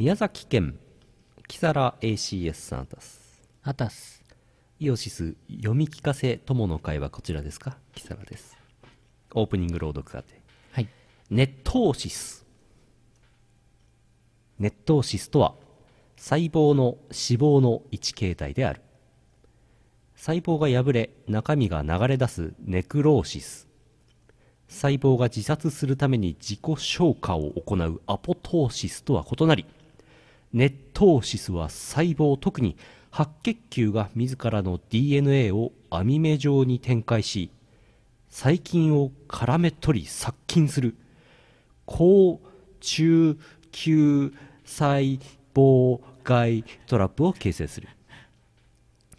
[0.00, 0.78] 宮崎県
[1.46, 3.42] 木更 ACS さんたす。
[3.62, 4.24] あたす。
[4.78, 7.76] イオシス読み聞かせ友の会はこちらですか？
[7.94, 8.56] 木更です。
[9.34, 10.40] オープニング朗読がて。
[10.72, 10.88] はい。
[11.28, 12.46] ネットーシス。
[14.58, 15.52] ネットーシスとは
[16.16, 18.80] 細胞の脂肪の一形態である。
[20.16, 23.68] 細胞が破れ中身が流れ出すネクローシス。
[24.66, 29.66] 細胞が自殺するために自己消化を行うアポトーシスとは異なり
[30.52, 32.76] ネットーシスは細胞特に
[33.10, 37.50] 白血球が自らの DNA を網目状に展開し
[38.30, 40.96] 細菌を絡め取り殺菌する。
[41.86, 42.40] 高
[42.80, 43.38] 中
[43.72, 44.32] 球
[44.64, 45.18] 細
[45.54, 47.88] 胞外トラップを形成する。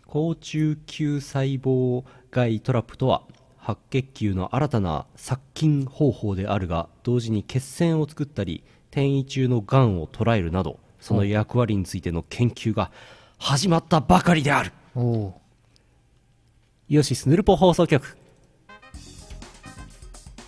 [0.08, 3.24] 高中球細胞外トラップとは
[3.58, 12.92] 白血球の新たな殺菌方法であるが同時に血栓を作ったり転移中のがんを捉えるなどその役割についての研究が
[13.38, 14.72] 始まったばかりである。
[16.88, 18.18] イオシスヌルポ放送局。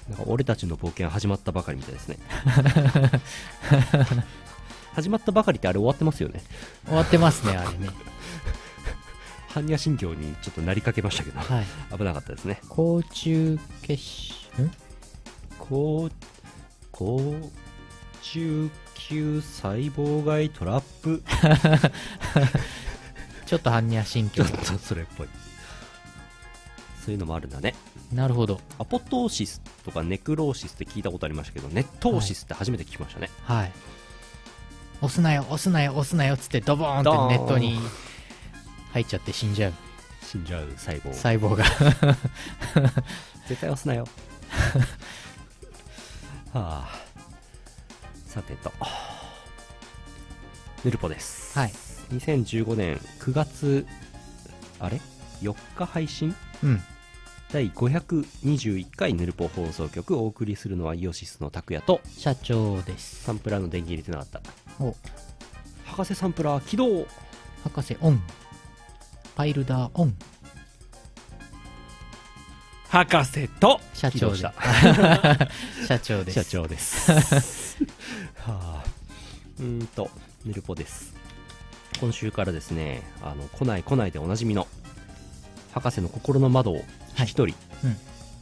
[0.07, 2.17] なんか俺たちの冒険始まったばかりみたいですね。
[4.93, 6.43] 始まったばかりってあれ終わってますよね。
[6.85, 7.89] 終わってますねあれね。
[9.53, 11.65] 般若心経にちょっとなりかけましたけど、はい、
[11.97, 12.59] 危なかったですね。
[12.69, 14.71] 甲虫結晶ん？
[15.57, 16.09] 甲
[16.91, 17.35] 甲
[18.23, 21.21] 中級細胞外トラップ。
[23.45, 25.27] ちょっと般若心ちょ経っとそれっぽい。
[27.05, 27.75] そういうのもあるんだね。
[28.13, 28.61] なるほど。
[28.79, 33.71] アポトーシスとかネクローシスって聞いたことありましたけどネットーシスって初めて聞きましたね、はい。
[35.01, 37.77] 押すなよ押すなよ押すなよっつってドボンーンってネットに
[38.93, 39.73] 入っちゃって死んじゃう。
[40.21, 41.13] 死んじゃう細胞。
[41.13, 41.65] 細胞が。
[43.49, 44.07] 絶対押すなよ。
[46.53, 47.02] はあ。
[48.33, 48.71] さてと
[50.83, 51.69] ヌルポですはい。
[52.15, 53.85] 2015年9月
[54.79, 54.99] あれ
[55.43, 56.35] ？4日配信？
[56.63, 56.81] うん。
[57.51, 63.23] 第521回ヌルポ放送局お送りするのはイオシスの拓也と社長です。
[63.23, 64.95] サンプラーの電源入れてなかったお、
[65.85, 67.05] 博士サンプラー起動
[67.63, 68.19] 博士オン。
[69.35, 70.15] パイルダーオン。
[72.93, 74.37] 博士と社長で。
[75.87, 76.43] 社長です。
[76.43, 77.11] 社長です。
[78.37, 78.83] はあ。
[79.57, 80.11] うーんと
[80.45, 81.15] ヌルポです。
[81.99, 84.67] 今週からですねあの来ない来ないでおなじみの
[85.71, 87.97] 博士の心の窓を一人、うん。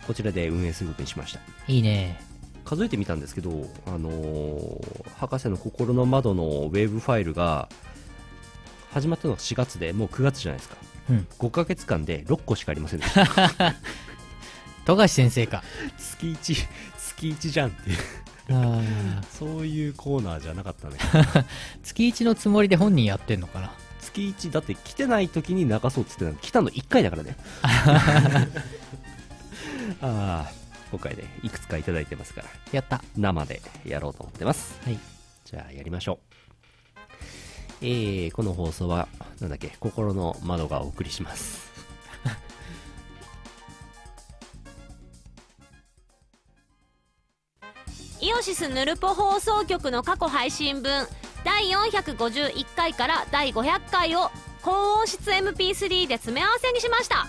[0.05, 1.39] こちらで運営することにしました。
[1.69, 2.19] いいね。
[2.65, 7.69] 数えてみたんですけど、あのー博士の心の窓のウェブファイルが
[8.91, 10.75] 始まったのが4月でもう9月じゃないですか。
[11.09, 11.27] うん。
[11.39, 13.75] 5ヶ月間で6個しかありませんでした
[14.85, 15.63] 富樫先生か。
[15.97, 17.97] 月1月1じゃんっていう
[18.49, 20.97] あー そういうコーナーじゃなかったね
[21.83, 23.73] 月1のつもりで本人やってんのかな。
[24.01, 27.37] 月1だって来てない時に流そうっつってたの来たの1回だからね
[30.01, 30.51] ああ
[30.89, 33.03] 今回でいくつかいただいてますからやった。
[33.15, 34.99] 生でやろうと思ってますはい。
[35.45, 36.33] じゃあやりましょう
[37.83, 39.07] えー、この放送は
[39.39, 41.70] なんだっけ心の窓がお送りします
[48.21, 51.07] イオシスヌルポ放送局の過去配信分
[51.43, 54.29] 第451回から第500回を
[54.61, 57.25] 高音質 MP3 で詰め合わせにしました。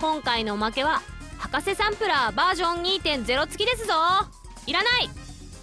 [0.00, 1.00] 今回のおまけは
[1.38, 3.94] 博士サンプラーバージョン2.0付きですぞ。
[4.66, 5.08] いらない。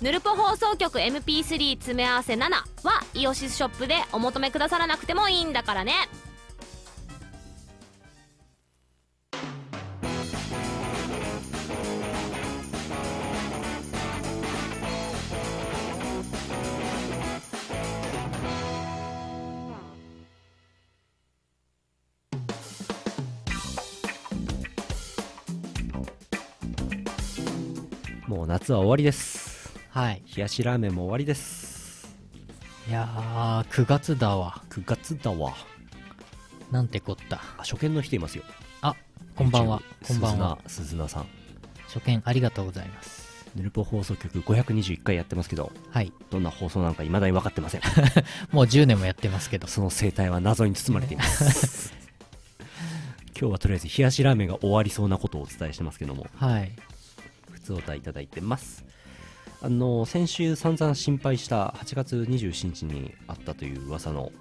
[0.01, 5.93] ヌルポ放送局 MP3 詰め合わせ7はイオシスショップでお求めくださらなくてもいいんだからね。
[28.33, 30.23] もう夏は終わりですはい。
[30.35, 32.17] 冷やしラーメンも終わりです
[32.89, 34.63] いやー、9月だわ。
[34.71, 35.53] 9月だわ
[36.71, 37.35] なんてこった。
[37.35, 38.43] あ初見の人いますよ
[38.81, 38.95] あ、
[39.35, 39.83] こんばんは。
[40.07, 40.57] こんばんは。
[40.65, 41.27] 鈴名さん
[41.85, 43.51] 初見ありがとうございます。
[43.55, 46.11] ヌルポ放送局521回やってますけどはい。
[46.31, 47.81] どんな放送なのか未だに分かってません
[48.49, 49.67] もう10年もやってますけど。
[49.67, 51.93] その生態は謎に包まれています
[53.39, 56.71] 今日はとりあえず冷やしラーメンが終わりそうなことをお伝えしてますけどもはい。
[57.63, 58.85] 普通お題いただいてます
[59.61, 64.31] あの先週散々心配した8月27日にあったという噂の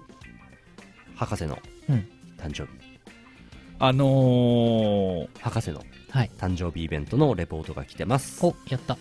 [1.15, 1.57] 博士の
[1.89, 2.07] うん。
[2.37, 2.69] 誕生日
[3.79, 6.31] あのー、博士のはい。
[6.37, 8.97] 誕生日イベントのレポートが来てますお、やった。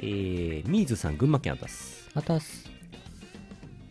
[0.00, 2.68] えー、ミーズさん群馬県あたすまたす。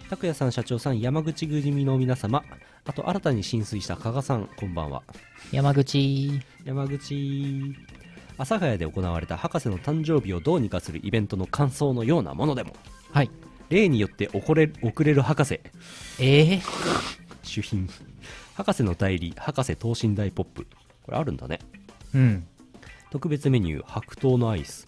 [0.09, 2.43] 拓也さん社長さん山口組の皆様
[2.83, 5.03] あと新たに浸水した加賀さんこんばんは
[5.53, 6.41] 山口。
[6.65, 7.73] 山口
[8.41, 12.73] 阿佐ヶ谷で行われた博士の誕生日をどうにかするイベントの感想のようなものでも。
[13.11, 13.29] はい。
[13.69, 15.59] 例によって遅れ遅れる博士。
[16.19, 16.61] えー、
[17.43, 17.87] 主品
[18.55, 20.65] 博士の代理博士等身大ポップ。
[21.03, 21.59] これあるんだね。
[22.15, 22.47] うん。
[23.11, 24.87] 特別メニュー白桃のアイス。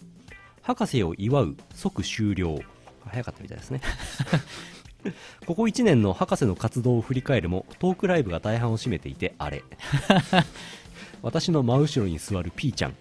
[0.62, 2.58] 博士を祝う即終了。
[3.06, 3.80] 早かったみたいですね。
[5.46, 9.62] ここ1年の博士の活動を振り返るもトークライブが大半を占めていてあれ。
[11.22, 12.96] 私の真後ろに座るピーちゃん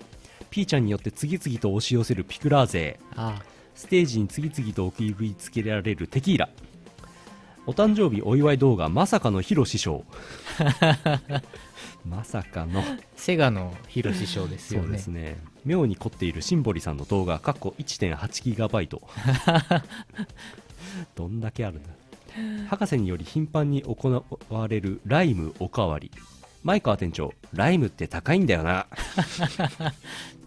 [0.53, 3.41] ピーちゃんによって次々と押し寄せるピクラー勢あ
[3.73, 6.47] ステージに次々と送りつけられるテキーラ。
[7.65, 10.05] お誕生日お祝い動画まさかのヒロ師匠。
[12.05, 12.83] まさかの。
[13.15, 14.85] セガのヒロ師匠ですよね。
[14.85, 15.39] そうですね。
[15.65, 19.01] 妙に凝っているシンボリさんの動画かっこ 1.8GB
[21.15, 21.89] どんだけあるんだ
[22.69, 26.11] 博士により頻繁に行われるライムおかわり。
[26.63, 28.85] 前川店長ライムって高いんだよな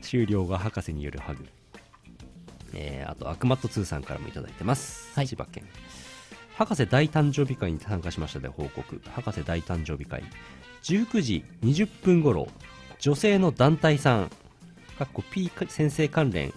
[0.00, 1.46] 終了が博士によるハグ。
[2.74, 5.28] えー、あとアクマット2さんからもいただいてます、はい。
[5.28, 5.64] 千葉県。
[6.54, 9.00] 博士大誕生日会に参加しましたで報告。
[9.10, 10.22] 博士大誕生日会。
[10.82, 12.48] 19時20分頃
[12.98, 14.30] 女性の団体さん
[14.98, 16.52] かっこ P 先生関連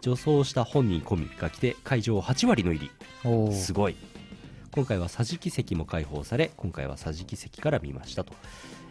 [0.00, 2.90] 女装した本人込みが来て会場8割の入
[3.22, 3.52] り。
[3.54, 3.96] すごい。
[4.72, 8.32] 今回は桟敷席も開放され今回は桟敷席から見ましたと、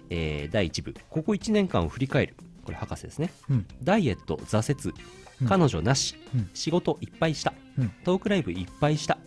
[0.09, 0.95] えー第1部。
[1.09, 2.35] ここ1年間を振り返る
[2.69, 3.31] これ博士ですね。
[3.49, 3.65] うん。
[3.83, 4.95] ダイエット挫折
[5.41, 5.47] うん。
[5.47, 6.49] 彼女なし、うん。
[6.53, 7.89] 仕事いっぱいした、うん。
[8.03, 9.17] トークライブいっぱいした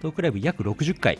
[0.00, 1.18] トークライブ約60回。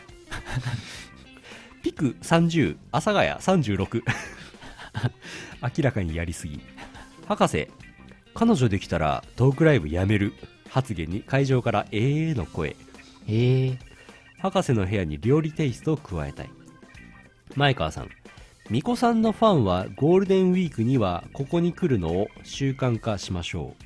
[1.82, 4.02] ピク30阿佐ヶ谷36
[5.62, 6.60] 明らかにやりすぎ。
[7.26, 7.68] 博士
[8.34, 10.34] 彼女できたらトークライブやめる
[10.68, 12.76] 発言に会場からええの声。
[13.26, 13.78] えー、
[14.38, 16.50] 博士の部屋に料理テイストを加えたい。
[17.56, 18.10] 前川さん
[18.72, 23.84] 巫女さんのファンはゴールデンウィークにはここに来るのを習慣化しましょう。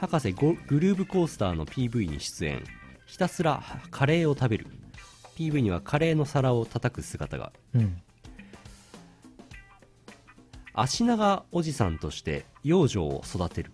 [0.06, 2.62] 博士ゴグルーブコースターの PV に出演。
[3.06, 4.66] ひたすらカレーを食べる。
[5.34, 7.54] PV にはカレーの皿を叩く姿が。
[7.74, 8.02] うん。
[10.74, 13.72] 足長おじさんとして養生を育てる。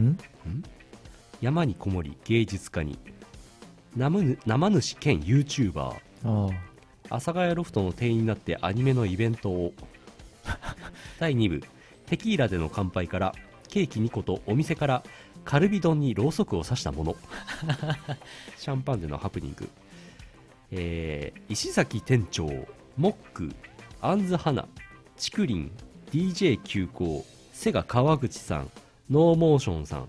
[0.00, 0.16] ん？
[1.40, 3.00] 山にこもり芸術家に。
[3.96, 4.20] 生
[4.70, 6.73] 主兼 YouTuber ああ。
[7.10, 9.72] 阿佐ヶ谷ロフトの店員になってアニメのイベントを。
[11.18, 11.62] 第2部
[12.06, 13.34] テキーラでの乾杯から
[13.68, 15.02] ケーキ2個とお店から
[15.44, 17.16] カルビ丼にろうそくを刺したもの。
[18.58, 19.68] シャンパンでのハプニング、
[20.70, 22.46] えー石崎店長
[22.96, 23.54] モック
[24.00, 24.66] アンズハナ
[25.16, 25.72] チクリン
[26.10, 28.70] DJ 急行セガ川口さん
[29.10, 30.08] ノーモーションさん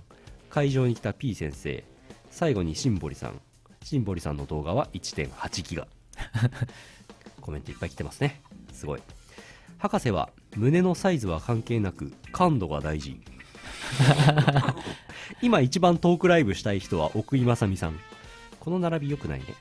[0.49, 1.83] 会場に来た P 先生
[2.29, 3.41] 最後にシンボリさん。
[3.83, 5.87] シンボリさんの動画は1.8ギガ
[7.41, 8.41] コメントいっぱい来てますね。
[8.73, 9.01] すごい。
[9.77, 13.19] 博士は胸のサイズは関係なく感度が大事。
[15.41, 17.99] 今一番トークライブしたい人は奥井正美さん。
[18.59, 19.45] この並び良くないね。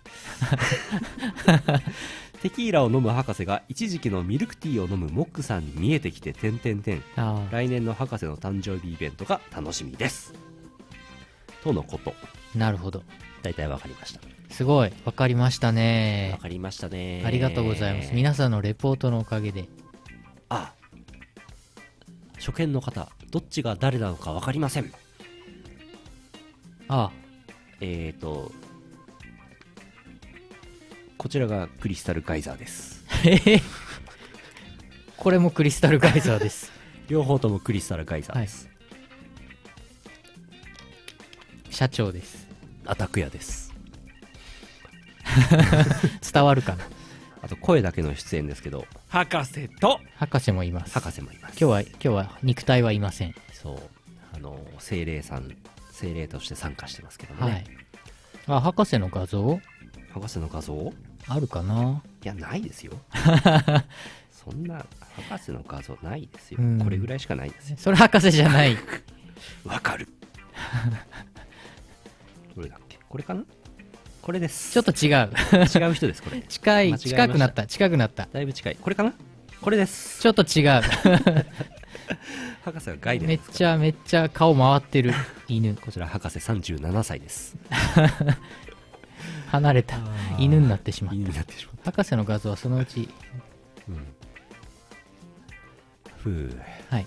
[2.41, 7.03] テキーラを飲む博士が一時期のミルクティーを飲むモックさんに見えてきて点々点。
[7.51, 10.33] 来年の博士の誕生日イベントが楽しみです。
[11.63, 12.15] とのこと。
[12.55, 13.03] なるほど。
[13.43, 14.21] 大体わかりました
[14.51, 14.93] すごい。
[15.05, 16.39] わかりましたわね。
[16.41, 18.15] かりましたねありがとうございます。
[18.15, 19.69] 皆さんのレポートのおかげで。
[20.49, 20.73] あ
[22.39, 24.93] 初見の方どっちが誰なのか分かりません
[26.89, 27.11] あ
[27.81, 28.53] えーと
[31.17, 33.03] こちらがクリスタルガイザーです。
[35.17, 36.71] これもクリスタルガイザーです。
[37.09, 38.69] 両方ともクリスタルガイザーです、
[41.71, 42.47] 社長です。
[42.85, 43.64] アタクヤです
[46.33, 46.85] 伝わるかな。
[47.43, 48.87] あと声だけの出演ですけど。
[49.09, 50.01] 博士と。
[50.17, 50.95] 博士もいます。
[50.95, 51.57] 博士もいます。
[51.61, 53.35] 今日は、今日は肉体はいません。
[53.53, 53.79] そう。
[54.35, 55.55] あの精霊さん
[55.93, 57.65] 精霊として参加してますけどもね、はい。
[58.59, 59.61] あ、博士の画像？
[60.13, 60.93] 博士の画像？
[61.29, 62.03] あるかな？
[62.25, 62.93] いやないですよ。
[64.33, 64.85] そんな
[65.29, 66.79] 博士の画像ないですよ、うん。
[66.83, 67.77] これぐらいしかないですよ。
[67.79, 68.77] それ博士じゃない。
[69.65, 70.09] わかる。
[72.57, 72.99] どれだっけ？
[73.09, 73.45] これかな？
[74.25, 74.73] これです。
[74.73, 75.31] ちょっと違う。
[75.53, 76.41] 違う人ですこれ。
[76.49, 78.27] 近い、近くなった、近くなった。
[78.33, 78.77] だいぶ近い。
[78.81, 79.13] これかな？
[79.61, 80.23] これです。
[80.23, 80.81] ちょっと違う。
[82.65, 85.13] 博士はガイめっちゃめっちゃ顔回ってる
[85.47, 85.75] 犬。
[85.77, 87.55] こちら博士37歳です。
[89.53, 89.99] 離れた。
[90.39, 93.11] 犬になってしまってしま博士の画像はそのうち、
[93.91, 94.07] う、うん、
[96.17, 96.61] ふう。
[96.89, 97.07] はい。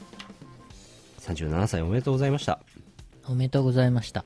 [1.22, 2.60] 37歳おめでとうございました。
[3.26, 4.24] おめでとうございました。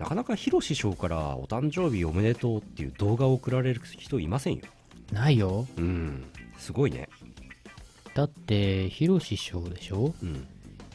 [0.00, 4.62] なかなかヒロ師匠からお誕生日おめでとうっていう動画を送られる人いませんよ。
[5.12, 5.66] ないよ。
[5.76, 6.24] うん。
[6.58, 7.10] すごいね。
[8.14, 10.14] だってヒロシ師匠でしょ？
[10.22, 10.46] うん。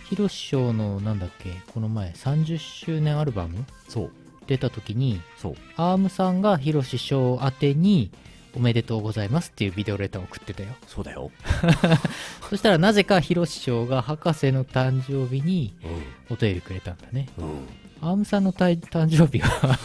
[0.09, 1.51] ヒロシ師匠のなんだっけ？
[1.71, 3.63] この前30周年アルバム？
[3.87, 4.11] そう。
[4.47, 5.55] 出た時にそう。
[5.77, 8.09] アームさんがヒロシ師匠宛てに
[8.55, 10.69] おめでとうございますっていうビデオレターを送ってたよ。
[10.87, 11.29] そうだよ。
[12.49, 15.75] そしたらなぜかヒロシ師匠が博士の誕生日に
[16.29, 17.29] うお便りくれたんだね。
[17.37, 17.67] んうん
[18.05, 19.79] アームさんの誕誕生日は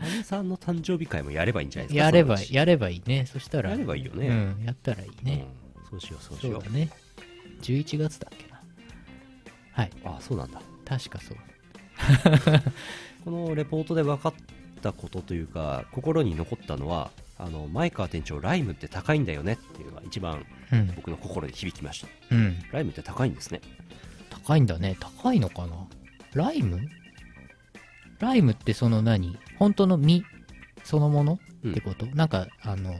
[0.00, 2.04] アンさんの誕生日会もやればいいんじゃないですか。
[2.04, 3.26] やればやればいいね。
[3.26, 3.70] そしたら。
[3.70, 4.28] やればいいよね。
[4.28, 5.44] うんやったらいいね、
[5.76, 6.62] うん、そうしようそうしよう。
[6.62, 6.88] そうだね。
[7.62, 8.60] 11月だっけな。
[9.72, 9.90] はい。
[10.04, 10.62] あそうなんだ。
[10.84, 11.38] 確かそう。
[13.24, 14.34] このレポートで分かっ
[14.80, 20.92] たことというか心に残ったのはあの前川店長ライムって高いんだよねっていうのが一番うん。
[20.94, 22.08] 僕の心に響きました。
[22.30, 22.56] うん。
[22.70, 23.60] ライムって高いんですね。
[24.30, 24.96] 高いんだね。
[25.00, 25.88] 高いのかな。
[26.32, 26.88] ライム？
[28.18, 29.38] ライムってその何？
[29.58, 30.24] 本当の実
[30.84, 31.38] そのもの？
[31.64, 31.70] うん。
[31.72, 32.94] ってこと、なんかあの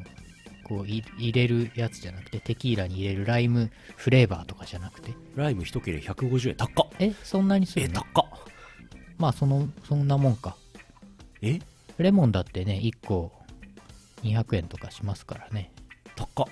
[0.65, 5.15] こうい入れるやつじゃなくてテキーラに入れるライムフレーバーとかじゃなくて？
[5.35, 6.57] ライム一切れ150円。
[6.57, 6.89] 高っ。
[6.99, 7.13] え？
[7.23, 8.03] そんなにすえるの？
[8.15, 8.25] 高っ。
[9.19, 10.57] まあそのそんなもんか。
[11.43, 11.61] え？
[11.99, 13.33] レモンだってね1個
[14.23, 15.73] 200円とかしますからね。
[16.17, 16.47] 高っ。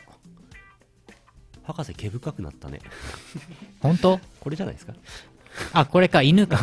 [1.64, 2.80] 博士毛深くなったね。
[3.80, 4.20] 本当？
[4.40, 4.94] これじゃないですか？
[5.72, 6.58] あこれか犬か。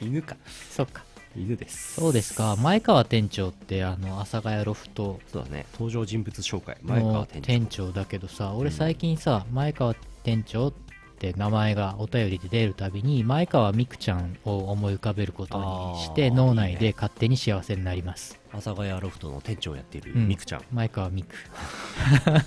[0.00, 0.36] 犬か。
[0.70, 1.04] そっか。
[1.36, 1.94] 犬です。
[1.94, 2.56] そうですか。
[2.56, 5.20] 前川店長ってあの阿佐ヶ谷ロフト。
[5.32, 5.66] そうだね。
[5.72, 6.76] 登場人物紹介。
[6.82, 7.46] 前川の店長。
[7.46, 10.91] 店長だけどさ俺最近さ、前川店長って
[11.36, 18.40] 名前がお便りで出るたびに前川美空ちゃんを思い浮かべることにして脳内で勝手に幸せになります。
[18.52, 22.42] 阿佐ヶ谷ロフトの店長をやっているうんミクちゃん、前川美空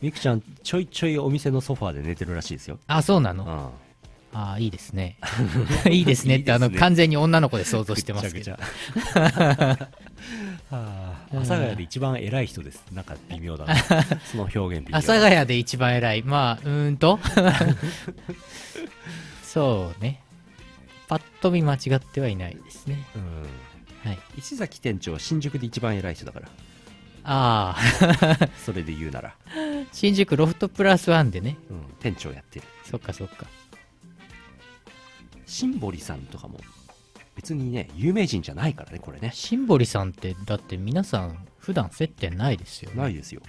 [0.00, 0.18] ミク。
[0.20, 2.78] ちゃんちょいちょいお店のソファーで寝てるらしいですよ。
[2.86, 3.44] あそうなの？
[3.44, 3.86] うん。
[4.38, 5.18] ああ いいですね。
[5.90, 6.36] いいですね。
[6.36, 6.80] ってあのいいですね。
[6.80, 8.62] 完全に女の子で想像してますけぐちゃど
[8.94, 9.46] ぐちゃ。
[9.78, 9.88] は
[10.70, 12.84] あ阿佐ヶ谷で一番偉い人です。
[12.92, 13.76] なんか微妙だな。
[14.30, 14.98] その表現微妙。
[14.98, 16.22] 阿佐ヶ谷で一番偉い。
[16.22, 17.18] まあうーんと。
[19.44, 20.22] そうね。
[21.08, 23.04] パッと見間違ってはいないですね。
[23.14, 24.10] うん。
[24.10, 24.18] はい。
[24.38, 26.48] 石崎店長は新宿で一番偉い人だから。
[27.28, 29.34] ああ それで言うなら、
[29.92, 31.56] 新宿ロフトプラスワンでね。
[31.70, 32.66] うん、店長やってる。
[32.84, 33.46] そっかそっか。
[35.44, 36.60] シンボリさんとかも
[37.36, 39.30] 別にね有名人じゃないからねこれね。
[39.32, 42.96] シンボリさんってだって皆さん普段接点ないですよね。
[43.02, 43.42] ないですよ。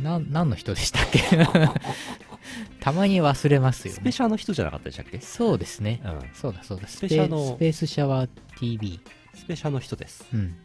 [0.00, 1.20] な何の人でしたっけ？
[2.80, 4.00] たまに忘れますよね。
[4.00, 5.20] スペシャの人じゃなかったでしたっけ？
[5.20, 6.20] そうですね、うん。
[6.34, 6.86] そうだそうだ。
[6.88, 9.00] ススペシャのスペースシャワー TV
[9.34, 10.56] スペシャの人です、うん。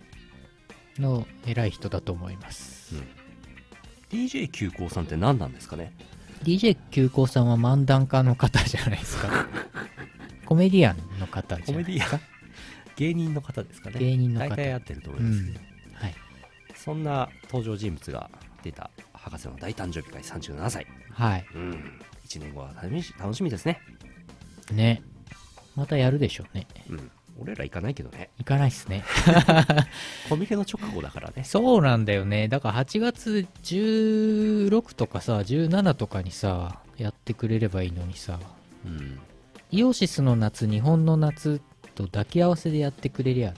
[0.98, 2.96] の偉い人だと思います、
[4.10, 5.94] DJ 急行さんって何なんですかね
[6.44, 9.48] ？DJ 急行さんは漫談家の方じゃないですか
[10.53, 12.19] コメディアンの方じゃないですか？
[12.95, 14.00] 芸人の方ですかね。
[14.00, 14.50] 芸人の方。
[14.50, 15.45] 大体合ってると思いうます、ん。
[15.95, 16.15] はい。
[16.75, 18.29] そんな登場人物が
[18.62, 20.86] 出た博士の大誕生日会37歳。
[21.10, 21.45] はい。
[21.55, 21.72] うん。
[22.27, 23.81] 1年後は楽し楽しみですね。
[24.72, 25.01] ね。
[25.75, 26.67] またやるでしょうね。
[26.88, 27.12] うん。
[27.39, 28.29] 俺ら行かないけどね。
[28.38, 29.03] 行かないっすね。
[30.29, 31.43] コミケの直後だからね。
[31.45, 32.48] そうなんだよね。
[32.48, 38.39] だから8月16とかさ17とかにさやってくれればいいのにさ。
[38.86, 39.19] うん
[39.74, 41.60] イオシスの夏日本の夏
[41.96, 43.58] と抱き合わせでやってくれりゃね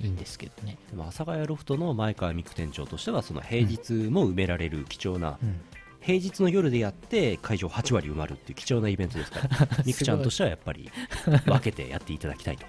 [0.00, 0.78] いいんですけどね。
[0.88, 5.60] でも阿佐ヶ谷ロフトの前川美久店長としてはその平日も埋められる貴重な、うん。
[6.00, 10.90] 平日の夜でやって会場8割埋まるっていう貴重なイベントですから ミクちゃんとしてはやっぱり
[11.44, 12.64] 分けてやっていただきたいと。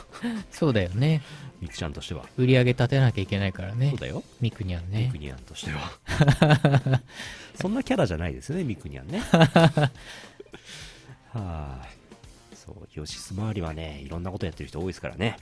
[0.50, 1.20] そうだよね。
[1.60, 2.24] ミクちゃんとしては。
[2.38, 3.90] 売り上げ立てなきゃいけないからね。
[3.90, 4.22] そうだよ。
[4.40, 7.00] ミクニャンミねクニャンとしては。
[7.60, 9.22] そんなキャラじゃないですねミクニャンね
[11.34, 12.56] はい。
[12.56, 15.36] そうヨシス周りはねいろんなことやってる人多いですからね。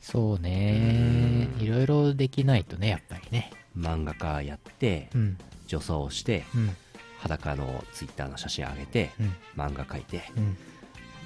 [0.00, 1.48] そうね。
[1.58, 3.50] いろいろできないとねやっぱりね。
[3.76, 5.38] 漫画家やってうん。
[5.66, 6.76] 女装してうん。
[7.18, 9.34] 裸のツイッターの写真上げてうん。
[9.56, 10.56] 漫画描いてうん。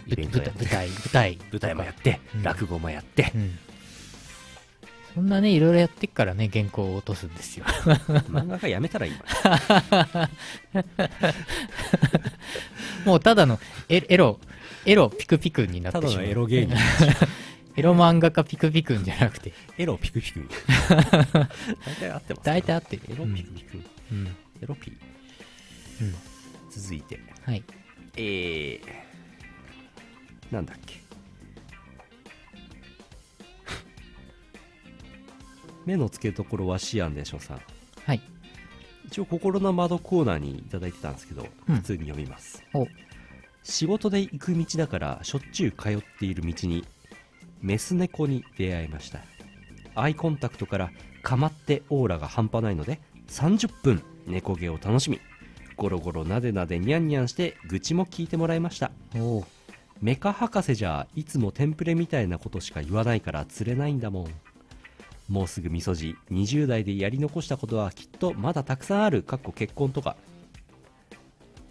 [0.07, 0.64] イベントやって。
[0.64, 1.38] 舞台舞台。
[1.50, 2.43] 舞台もやってうん。
[2.43, 3.59] 落語もやってうん
[5.14, 7.64] そんなねいろいろやってっからね原稿を落とすんですよ。
[8.31, 10.31] 漫画家やめたらいいわ。
[13.04, 14.38] もうただのエエロ
[14.87, 16.25] エロピクピクになったてしまう。
[16.25, 16.76] だのエロ芸人。
[17.76, 19.52] エロ漫画家ピクピクんじゃなくて。
[19.78, 20.49] エロピクピク。
[20.88, 21.07] 大
[21.97, 23.02] 体合ってます大体合ってる。
[23.11, 23.83] エロピクピク。
[24.12, 24.26] うん。
[24.26, 24.31] エ
[24.66, 24.92] ロピ
[26.00, 26.14] うん。
[26.71, 27.21] 続いて。
[27.45, 27.62] はい。
[28.16, 28.81] えー、
[30.54, 31.01] なんだっけ
[35.87, 37.61] 目の付けどころはシアンでしょさん。
[38.07, 38.21] はい。
[39.07, 41.77] 一応心の窓コーナーにいただいてたんですけど、うん。
[41.77, 42.62] 普通に読みます。
[42.75, 42.87] お。
[43.62, 46.85] 仕事で行く道だからしょっちゅう通っている道に
[47.61, 49.21] メス猫に出会いました。
[49.95, 50.91] アイコンタクトから
[51.23, 55.21] かまってオーラが半端ないので30分猫毛を楽しみ
[55.77, 58.91] ゴロゴロなでなでニャンニャンして愚痴も聞いてもらいました。
[59.17, 59.45] おう。
[60.01, 64.27] メカ博士じゃいつもテンプレみたいなことしか言わないから釣れないんだもん
[65.33, 69.23] もうすぐみそじ20代でやり残したことはきっとまだたくさんある。
[69.23, 70.15] かっこ結婚とか。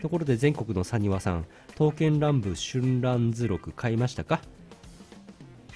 [0.01, 4.41] ところで全国のサニワさん刀剣乱舞春乱図録買いましたか？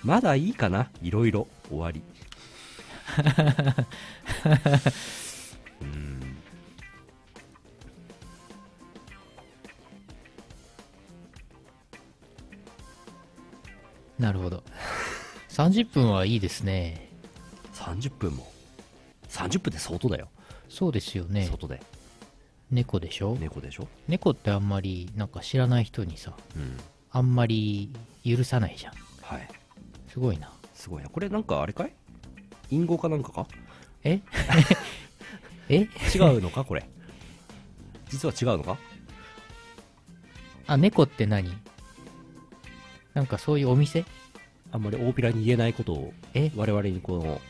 [0.03, 0.89] まだいいかな？
[1.03, 1.47] いろいろ。
[1.69, 2.01] 終わり。
[5.81, 6.37] うん。
[14.17, 14.63] なるほど。
[15.49, 17.04] 30分はいいですね。
[17.85, 18.51] 30分も。
[19.29, 20.29] 30分って相当だよ、
[20.69, 21.45] そうですよね。
[21.49, 21.81] 外で。
[22.71, 23.87] 猫でしょ、猫でしょ？
[24.07, 26.77] 猫ってあんまりなんか知らない人にさうん。
[27.11, 27.91] あんまり
[28.25, 28.93] 許さないじゃん。
[29.21, 29.47] はい。
[30.07, 30.51] すごいな。
[30.73, 31.09] すごいな。
[31.09, 31.93] これなんかあれかい？
[32.71, 33.47] 隠語かなんかか？
[34.03, 34.19] え？
[35.69, 35.87] え？
[36.13, 36.63] 違うのか？
[36.65, 36.87] これ。
[38.09, 38.77] 実は違うのか？
[40.67, 41.51] あ猫って何？
[43.13, 44.05] なんかそういうお店？
[44.71, 46.51] あんまり大っぴらに言えないことをえ？
[46.55, 47.41] 我々にこの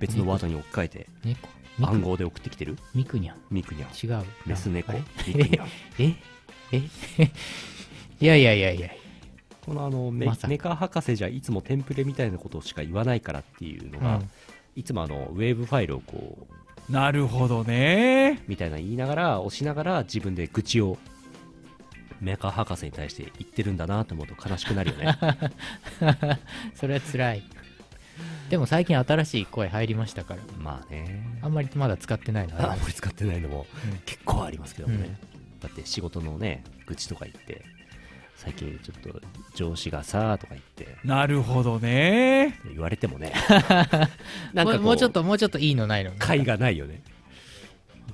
[0.00, 1.48] 別のワードに置き換えて猫？
[1.82, 2.76] 暗号で送ってきてる？
[2.94, 3.36] ミクニャン。
[3.50, 4.18] ミクニャン。
[4.18, 4.24] 違う。
[4.46, 4.92] メス猫？
[4.92, 5.00] ミ
[5.34, 5.66] クニャン。
[5.98, 6.14] え
[6.72, 6.76] え
[8.20, 8.90] いやいやいやいや。
[9.64, 14.30] このあのメ,、メカ博士じゃいつもテンプレみたいなことしか言わないからっていうのが、うん。
[14.74, 16.46] いつもあのウェーブファイルをこ
[16.88, 18.42] うなるほどね。
[18.48, 20.98] みたいな言いながら押しながら自分で愚痴を
[22.20, 25.18] メカ博士に対して言ってるんだなと思うと悲しくなるよね。
[26.74, 27.42] それは辛い
[28.48, 30.42] でも最近新しい声入りましたから。
[30.58, 31.38] まあね。
[31.42, 32.56] あんまりまだ使ってないの。
[32.60, 33.98] ああんまり使ってないのもうん。
[34.04, 35.60] 結構ありますけどもね、うん。
[35.60, 37.64] だって仕事のね愚痴とか言って
[38.36, 39.20] 最近ちょっと
[39.54, 40.96] 上司がさとか言って。
[41.04, 42.58] なるほどね。
[42.64, 43.32] 言われてもね。
[44.54, 47.02] なんかこもうもうちょっともうちょっといいのないの甲斐がないよね。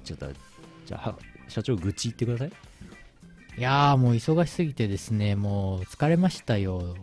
[0.05, 0.27] ちょっと
[0.85, 2.53] じゃあは社長愚痴言ってください。
[3.59, 6.95] いやーもう忙しすぎてですねもう疲れましたよ。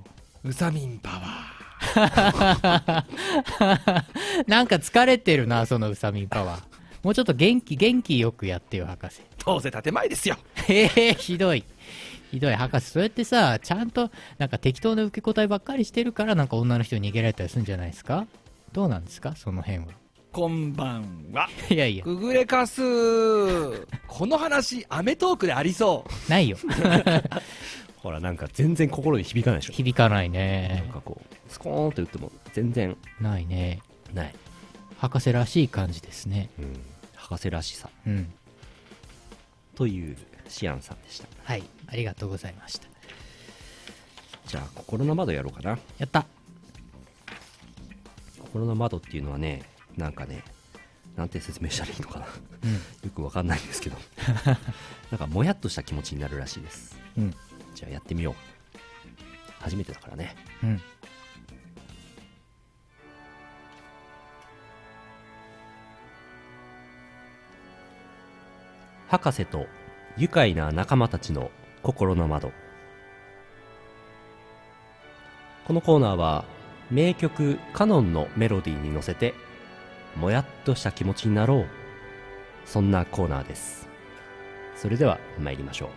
[0.43, 1.52] ウサミンパワ
[4.47, 6.61] なんか疲れてるなそのウサミンパワー。
[7.03, 9.21] もうちょっと元気元気よくやってよ博士。
[9.37, 9.45] ー。
[9.45, 10.37] どうせ建前ですよ。
[10.67, 11.63] へえひどい。
[12.31, 12.55] ひどい。
[12.55, 18.25] 博士そうやってさちゃんとなんか適当な受け答えばっかりしてるからなんか女の人に逃げられたりするんじゃないですか？
[18.71, 19.35] どうなんですか？
[19.35, 19.85] その辺は
[20.33, 21.47] こんばんは。
[21.69, 22.03] いやいや。
[22.03, 22.81] ググレカス。
[24.07, 26.29] この話、アメトークでありそう。
[26.29, 26.57] ないよ。
[28.01, 29.73] ほらなんか全然心に響かないでしょ。
[29.73, 32.97] 響かないなんねかこうスコーンと言っても全然。
[33.21, 33.79] ないね。
[34.11, 34.33] ない、
[34.97, 36.49] 博士らしい感じですね。
[36.57, 36.79] うん、
[37.15, 37.89] 博士らしさ。
[38.07, 38.33] うん。
[39.75, 40.17] という
[40.47, 41.27] シアンさんでした。
[41.43, 41.63] はい。
[41.85, 42.87] ありがとうございました。
[44.47, 45.77] じゃあ心の窓やろうかな。
[45.99, 46.25] やった。
[48.39, 49.61] 心の窓っていうのはね
[49.97, 50.43] なんかね
[51.15, 52.25] なんて説明したらいいのかな。
[52.63, 52.73] うん。
[52.73, 52.79] よ
[53.13, 53.97] くわかんないんですけど。
[55.11, 56.97] なんかもやっとした気持ちになるらしいです。
[57.17, 57.35] うん。
[57.75, 58.35] じゃあやってみよう。
[59.59, 60.35] 初めてだからね。
[60.63, 60.81] うん。
[69.09, 69.67] 博士と
[70.17, 71.51] 愉快な仲間たちの
[71.83, 72.51] 心の窓。
[75.67, 76.45] このコーナーは
[76.89, 79.35] 名曲「カノン」のメロディーに乗せて
[80.15, 81.67] もやっとした気持ちになろう。
[82.65, 83.87] そんなコーナーです。
[84.75, 85.89] それでは参りましょう。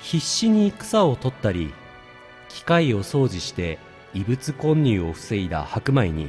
[0.00, 1.72] 必死に草を取ったり
[2.48, 3.78] 機械を掃除して
[4.14, 6.28] 異物混入を防いだ白米に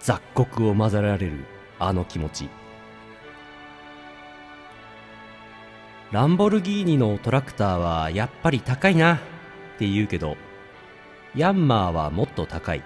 [0.00, 1.44] 雑穀を混ぜられる
[1.78, 2.48] あの気持ち。
[6.12, 9.18] ランボルギーニのトラクターはやっぱり高いなっ
[9.78, 10.36] て言うけど
[11.34, 12.82] ヤンマーはもっと高い。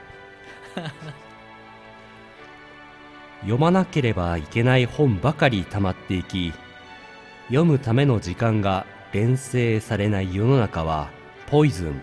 [3.40, 6.52] 読まなければいけない本ばかり溜まっていき
[7.46, 11.10] 読むための時間が連成されない世の中は
[11.46, 12.00] ポイズン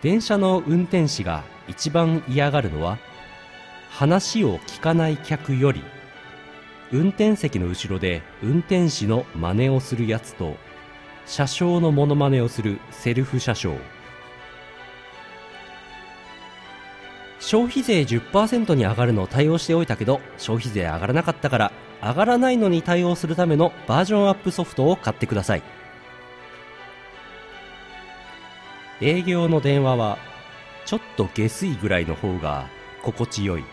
[0.00, 2.98] 電車の運転士が一番嫌がるのは
[3.90, 5.82] 話を聞かない客より
[6.92, 10.56] 運転席の後ろで運転士の真似をするやつと
[11.26, 13.74] 車掌のモノマネをするセルフ車掌。
[17.46, 25.62] 消費税10%に上がるのを対応しておいたけど消費税上がらなかったから上がらないのに対応するためのバージョンアップソフトを買ってください。
[29.00, 30.18] 営業の電話は
[30.86, 32.68] ちょっと下水ぐらいの方が
[33.04, 33.64] 心地よい。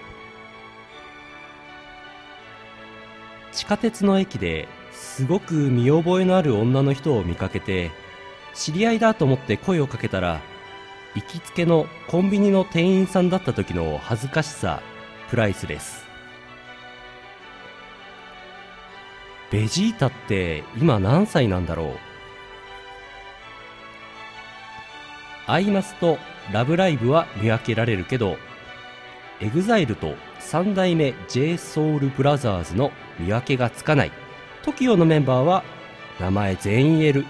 [3.53, 7.89] 地下鉄の駅ですごく見覚えのある女の人を見かけて
[8.53, 10.41] 知り合いだと思って声をかけたら
[11.15, 14.81] 行きつけのコンビニの店員さんだった時の恥ずかしさ
[15.29, 16.03] プライスレス
[19.51, 21.97] ベジータって今何歳なんだろう？
[25.45, 26.17] アイマスと
[26.51, 28.37] ラブライブは見分けられるけど
[29.39, 34.11] EXILE と三代目 j ソ o ルブラザーズの見分けがつかない。
[34.63, 35.63] TOKIO のメンバーは
[36.19, 37.25] 名前全員言える。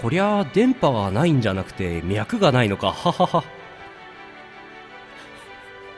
[0.00, 2.92] こりゃ電波がないんじゃなくて脈がないのか。
[2.94, 3.44] ははは。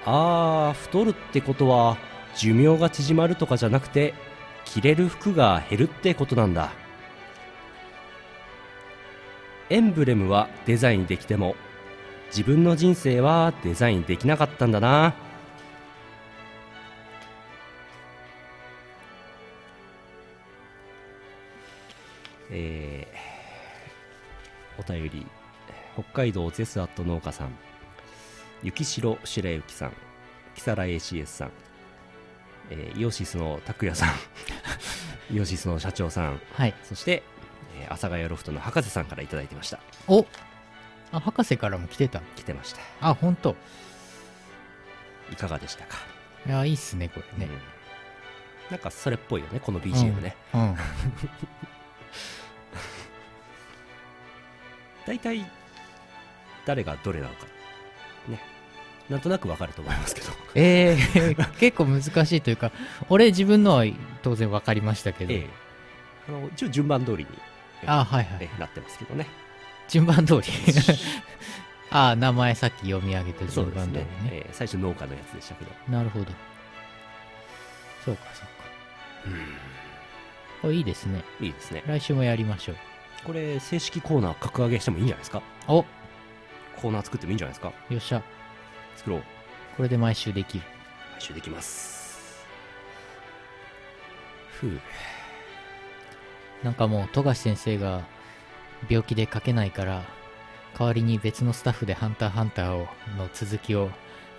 [0.07, 1.99] あー太るってことは
[2.35, 4.15] 寿命が縮まるとかじゃなくて
[4.65, 6.71] 着れる服が減るってことなんだ。
[9.69, 11.55] エンブレムはデザインできても
[12.29, 15.15] 自分の人生はデザインできなかったんだな。
[22.53, 23.10] えー、
[24.81, 25.27] お便り。
[25.95, 27.51] 北海道ゼスアット農家さん。
[28.62, 29.93] 雪城白雪さん。
[30.55, 31.51] 木更 ACS さん、
[32.71, 34.14] えーイオシスの拓也さん。
[35.35, 36.40] イオシスの社長さん。
[36.55, 36.75] はい。
[36.83, 37.23] そして、
[37.79, 39.79] えー阿佐ヶ谷ロフトの博士さんからいただいてました。
[40.09, 40.27] お。
[41.12, 42.21] あ博士からも来てた。
[42.37, 42.81] 来てました。
[43.01, 43.57] あ本当。
[45.33, 45.99] いかがでしたか、
[46.47, 47.53] いやいいっすねこれね。
[47.53, 47.61] うん。
[48.71, 50.77] なんかそれっぽいよねこの BGM ね、うん、うん
[55.11, 55.44] 大体
[56.64, 57.46] 誰がどれなのか。
[58.29, 58.40] ね。
[59.09, 60.29] なんとなくわかると思いますけど。
[60.55, 62.70] えー、結構難しいというか
[63.09, 63.85] 俺自分のは
[64.23, 65.49] 当然分かりましたけど、ええ。
[66.29, 67.31] あの一応順番通りに
[67.87, 68.49] あはいはい。
[68.55, 69.27] えなってますけどね。
[69.88, 70.42] 順番通り。
[71.90, 74.01] あ名前さっき読み上げた順番通りね。
[74.03, 74.07] ね。
[74.31, 75.73] ええ最初農家のやつでしたけど。
[75.88, 76.27] なるほど。
[78.05, 79.35] そうかそうか。
[80.62, 81.25] これいいですね。
[81.40, 81.83] いいですね。
[81.88, 82.77] 来週もやりましょう
[83.25, 85.43] これ正式コーナー格上げしてもいいんじゃないですか？
[85.69, 85.85] お。
[86.81, 87.73] コーナー作ってもいいんじゃないですか？
[87.91, 88.23] よっしゃ。
[88.97, 89.23] 作ろう。
[89.77, 90.65] これで毎週できる。
[91.13, 92.45] 毎週できます。
[94.53, 94.81] ふう。
[96.63, 98.03] なんかもう富樫先生が
[98.89, 100.03] 病気で書けないから
[100.79, 103.91] 代わりに別のスタッフで「ハンターハンターを」の続きを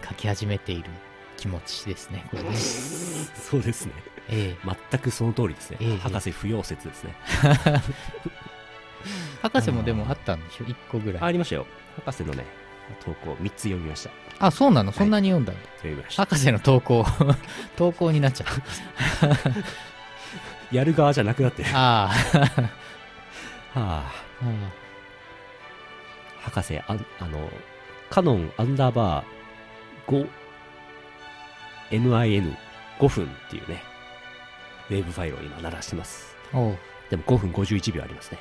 [0.07, 0.89] 書き始めている
[1.37, 2.49] 気持ちですねこれね。
[2.57, 3.93] そうですね。
[4.29, 4.75] ええ。
[4.91, 5.97] 全くその通りですね、ええ。
[5.97, 7.15] 博士不要説ですね
[9.41, 11.23] 博士もでもあったんでしょ？1個ぐらい。
[11.23, 11.65] ありましたよ。
[12.05, 12.45] 博士のね
[13.03, 14.11] 投稿3つ読みました。
[14.39, 14.91] あそうなの？
[14.91, 16.23] そんなに読んだの、読みました。
[16.23, 17.05] 博士の投稿。
[17.77, 18.45] 投稿になっちゃ
[20.71, 20.75] う。
[20.75, 21.69] やる側じゃなくなってる。
[21.69, 22.11] はあ。
[23.73, 24.11] ああ
[26.41, 26.83] 博士あ
[27.19, 27.49] あの
[28.09, 30.27] カノンアンダーバー
[31.91, 33.81] 5NIN5 分っていうね
[34.89, 36.35] ウェーブファイルを今鳴らしてます。
[37.09, 38.39] でも5分51秒ありますね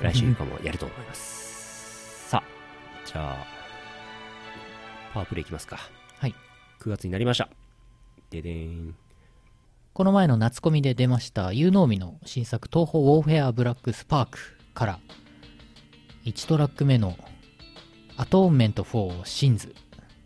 [0.00, 2.28] 来週以降もやると思います。
[2.28, 2.42] さあ
[3.06, 3.46] じゃあ
[5.12, 5.78] パワープレイいきますか。
[6.18, 6.34] はい。
[6.80, 7.48] 9月になりました。
[8.30, 8.94] ででーん。
[9.92, 14.38] この前の夏コミで出ましたユーノーミの新作東宝ウォーフェアブラックスパーク
[14.72, 15.00] から
[16.24, 17.16] 1トラック目の
[18.16, 19.74] アトーンメント4シンズ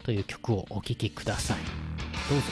[0.03, 1.59] という曲をお聴きください。
[2.29, 2.45] どうぞ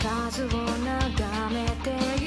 [0.00, 2.17] 数を眺めて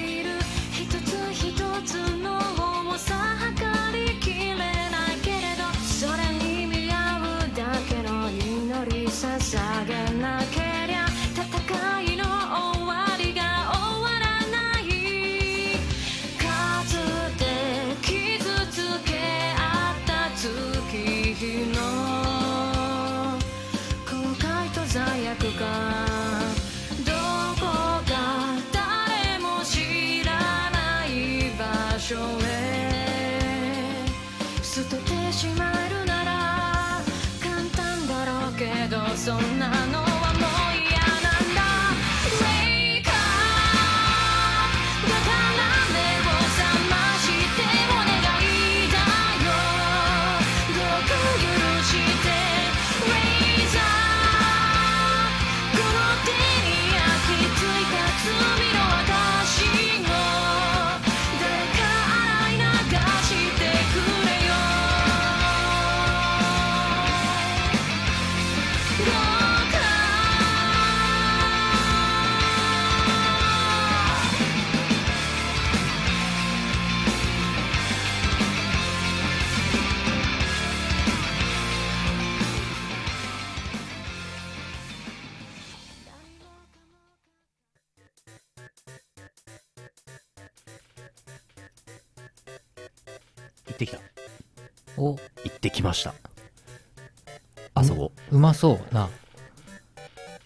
[98.62, 98.94] そう。
[98.94, 99.10] な。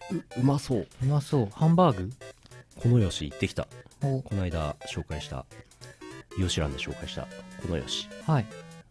[0.10, 0.88] ううまそう。
[1.04, 1.50] うまそう。
[1.52, 2.10] ハンバーグ？
[2.82, 3.68] このよし行ってきた。
[4.02, 4.22] お。
[4.22, 5.46] この間紹介した。
[6.40, 7.24] ヨシランで紹介した。
[7.62, 8.08] このよし。
[8.26, 8.46] はい。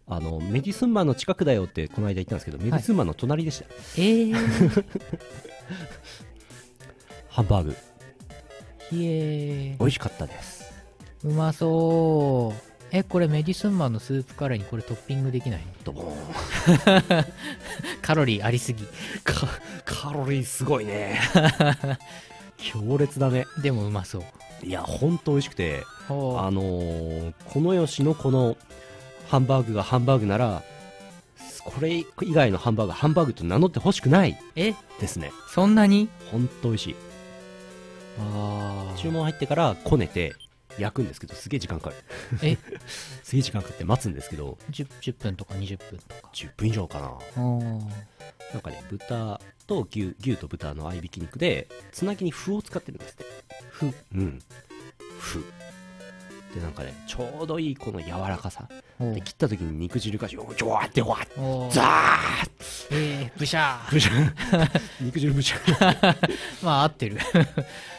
[0.06, 3.64] あのメディスンマンの近くだよってこの間言ったんですけど、メディスンマンの隣でした。
[3.96, 4.34] えー、
[7.30, 7.76] ハンバーグ。
[8.90, 10.70] ひえ美味しかったです。
[11.22, 12.74] うまそう。
[12.90, 15.66] えこれメディスンマンのスープカレーにこれトッピングできないの？
[15.82, 17.24] ドボーン
[18.04, 18.86] カロリーありすぎ。
[19.24, 19.48] カ
[19.86, 21.18] カロリーすごいね。
[22.58, 23.46] 強烈だね。
[23.62, 24.22] でもうまそう。
[24.62, 28.58] いやほんと美味しくておあのー、このよしのこの
[29.28, 30.62] ハンバーグがハンバーグなら
[31.64, 34.74] これ以外のハンバーグハンバーグと名乗ってほしくないえ？
[35.00, 35.32] ですね。
[35.50, 36.10] そんなに？
[36.30, 36.96] ほんと美味しい。
[38.20, 40.34] あ注文入ってからこねて
[40.78, 41.96] 焼くんですけどすげえ時間かかる。
[42.42, 42.56] え？
[43.22, 44.58] すげえ時間かかって待つんですけど。
[44.70, 46.30] 10, 10分とか20分とか。
[46.32, 47.42] 10分以上かな。
[47.42, 47.58] お
[48.52, 53.24] なんかね豚と牛牛と豚の合いびき肉でつなぎに麩を使ってるんですって。
[53.70, 54.42] ふうん。
[55.20, 55.42] 麩。
[56.54, 58.68] でなんかねちょうどいいこの柔らかさ。
[59.00, 62.50] おで切った時に肉汁がジョワジョワってわーおザーッ
[62.92, 63.90] えー、ブシャー。
[63.90, 66.16] ブシャ 肉汁ブシャ
[66.64, 67.18] まあ合ってる。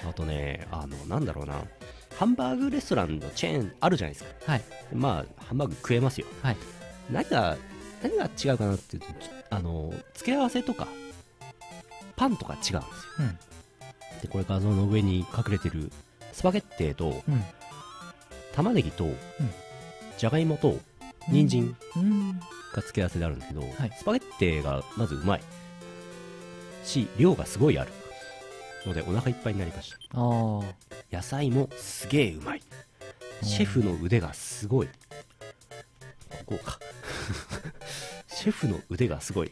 [0.07, 1.61] あとねあのなんだろうな
[2.17, 4.51] ハンバーグレストランのチェーンあるじゃないですか。
[4.51, 4.63] はい。
[4.93, 6.27] まあハンバーグ食えますよ。
[6.41, 6.57] はい。
[7.11, 7.57] 何が
[8.01, 9.07] 何が違うかなっていうと
[9.49, 10.87] あの付け合わせとか
[12.15, 12.81] パンとか違うんですよ、
[13.19, 13.37] うん。
[14.21, 15.91] でこれ画像の上に隠れてる
[16.31, 17.43] スパゲッティとうん。
[18.53, 19.05] 玉ねぎと、
[20.17, 20.77] じゃがいもと
[21.29, 22.39] 人参うん。
[22.73, 23.91] が付け合わせであるんですけど、はい。
[23.97, 25.41] スパゲッティがまずうまい
[26.85, 27.91] し量がすごいある
[28.85, 29.97] のでお腹いっぱいになりました
[31.11, 32.61] 野菜もすげえうまい。
[33.41, 34.87] シェフの腕がすごい。
[36.29, 36.79] ここか。
[38.27, 39.51] シェフの腕がすごい。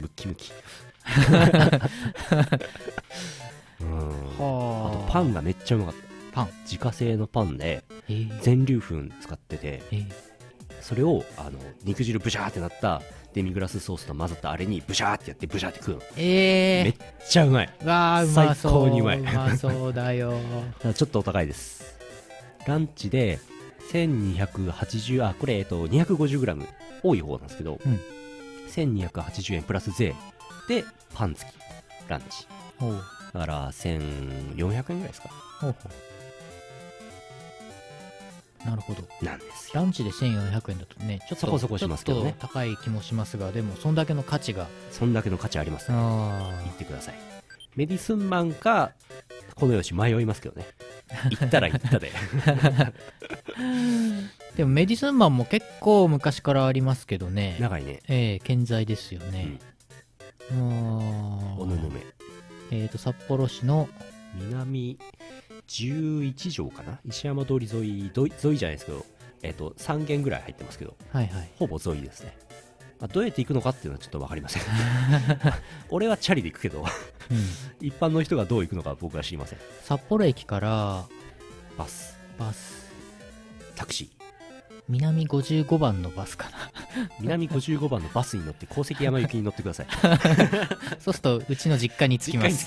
[0.00, 0.52] ムッキムキ。
[3.80, 3.88] うん。
[4.38, 4.42] あ。
[4.42, 6.00] はとパンがめっちゃうまかった。
[6.32, 6.48] パン。
[6.64, 8.12] 自家製のパンでえ。
[8.12, 9.96] ー、全粒粉使っててえ。
[9.96, 10.12] ー、
[10.84, 13.00] それをあの肉汁ブシャーってなった
[13.32, 16.00] デミグラスソースと混ざったあれにブシャーってやってブシャーって食うの。
[16.00, 16.94] めえっ
[17.26, 17.70] ちゃうまい。
[17.80, 18.72] ー、わあうまそう。
[18.72, 19.18] 最高にうまい。
[19.18, 20.34] うまそうだよ。
[20.94, 21.96] ちょっとお高いです。
[22.66, 23.38] ランチで
[23.92, 26.66] 1280あこれえっと 250g
[27.02, 28.00] 多い方なんですけど、うん。
[28.68, 30.14] 1280円プラス税。
[30.68, 31.54] でパン付き。
[32.08, 32.46] ランチ。
[33.32, 35.30] だから1400円ぐらいですか。
[35.60, 36.13] ほうほう
[38.64, 39.02] なるほど。
[39.22, 39.82] なんですよ。
[39.82, 42.34] ランチで1400円だとねちょっとそこそこしますけどね。
[42.38, 44.68] 高い気もしますがでもそんだけの価値が。
[44.90, 45.90] そんだけの価値あります。
[45.92, 47.14] ねあ行ってください。
[47.76, 48.92] メディスンマンか
[49.54, 50.66] このよし迷いますけどね。
[51.30, 52.10] 行ったら行ったで。
[54.56, 57.56] でもメディスンマンも結構昔からありますけどね。
[57.60, 58.00] 長いね。
[58.08, 59.58] ええ健在ですよね。
[60.50, 60.56] うー。
[60.56, 62.00] んおののめ。
[62.70, 63.88] えっ、と札幌市の
[64.34, 64.98] 南
[65.68, 66.98] 11条かな？
[67.04, 69.04] 石山通り沿い沿いじゃないですけど
[69.42, 71.50] えっ、と3軒ぐらい入ってますけどはいはい。
[71.58, 72.36] ほぼ沿いですね、
[72.98, 74.62] まあ、どうやって行くのかっていうのはちょっと分かりません。
[75.90, 76.84] 俺はチャリで行くけど
[77.30, 79.58] うん、一般の人がどう行くのかは僕は知りません。
[79.82, 81.04] 札幌駅から
[81.76, 82.18] バス。
[82.38, 82.90] バス。
[83.76, 84.24] タクシー。
[84.88, 86.70] 南55番のバスかな。
[87.20, 89.86] 南55番のバスに乗って鉱石山行きに乗ってください。
[91.00, 92.66] そうするとうちの実家に着きます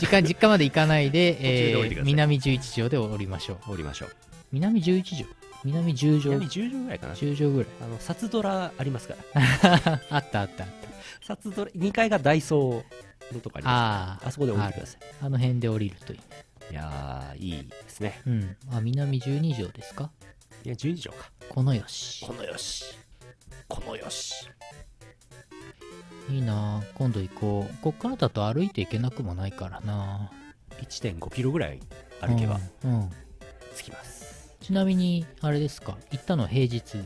[0.00, 3.72] 実家に着きます実家まで行かないで途中で降りてくださいえー南11条で降りましょう。
[3.72, 4.10] 降りましょう。
[4.52, 5.24] 南11条？
[5.64, 6.30] 南10条？
[6.30, 7.14] 南10条ぐらいかな。
[7.14, 7.68] 10条ぐらい。
[7.82, 10.00] あの札ドラありますから。
[10.10, 10.70] あったあったあっ
[11.26, 15.00] 札ドラ2階がダイソーのとこありたますあああそこで降りてください。
[15.22, 16.20] あの辺で降りるといい。
[16.70, 18.20] いやーいいですね。
[18.26, 18.56] うん。
[18.72, 20.10] あ南12条ですか？
[20.64, 21.30] いや12条か。
[21.48, 22.24] このよし。
[22.24, 22.84] このよし。
[23.68, 24.48] このよし
[26.28, 26.78] いいな。
[26.78, 27.76] あ今度行こう。
[27.82, 30.30] こっからだと歩いて行けなくもないからな。
[30.80, 31.80] 1.5キロぐらい
[32.20, 33.10] 歩けばうん、うん。
[33.76, 34.54] 着きます。
[34.60, 35.96] ちなみにあれですか？
[36.10, 36.98] 行ったのは平日？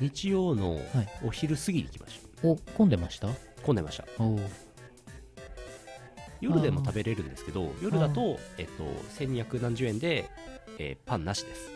[0.00, 0.82] 日曜のはい。
[1.24, 3.28] お昼過ぎに来ましお混んでました？
[3.28, 4.04] た混んでました。
[6.40, 8.82] 夜でも食べれるんですけど夜だと、えっと、
[9.22, 10.28] 1200何十円で、
[10.78, 11.70] えーパンなしです、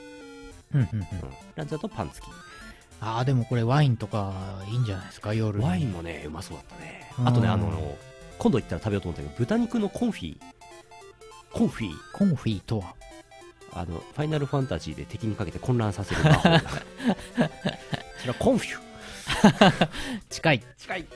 [0.75, 0.99] うんうんうん。
[0.99, 1.07] うん、
[1.55, 2.31] ランチだとパン付き
[3.01, 5.65] ああでもこれワインとかいいんじゃないですか夜に。
[5.65, 7.11] ワインもねうまそうだったね。
[7.19, 7.29] うん。
[7.29, 7.97] あとねあの
[8.39, 10.37] 今度行ったら食べようと思ったけど豚肉のコンフィ
[11.53, 12.95] コンフィコンフィとは？
[13.73, 16.61] あのファイナルファンタジーで敵にかけて混乱させる魔法だ。
[18.19, 18.79] それはコンフィ
[20.31, 20.63] 近い。
[20.79, 21.07] 近い。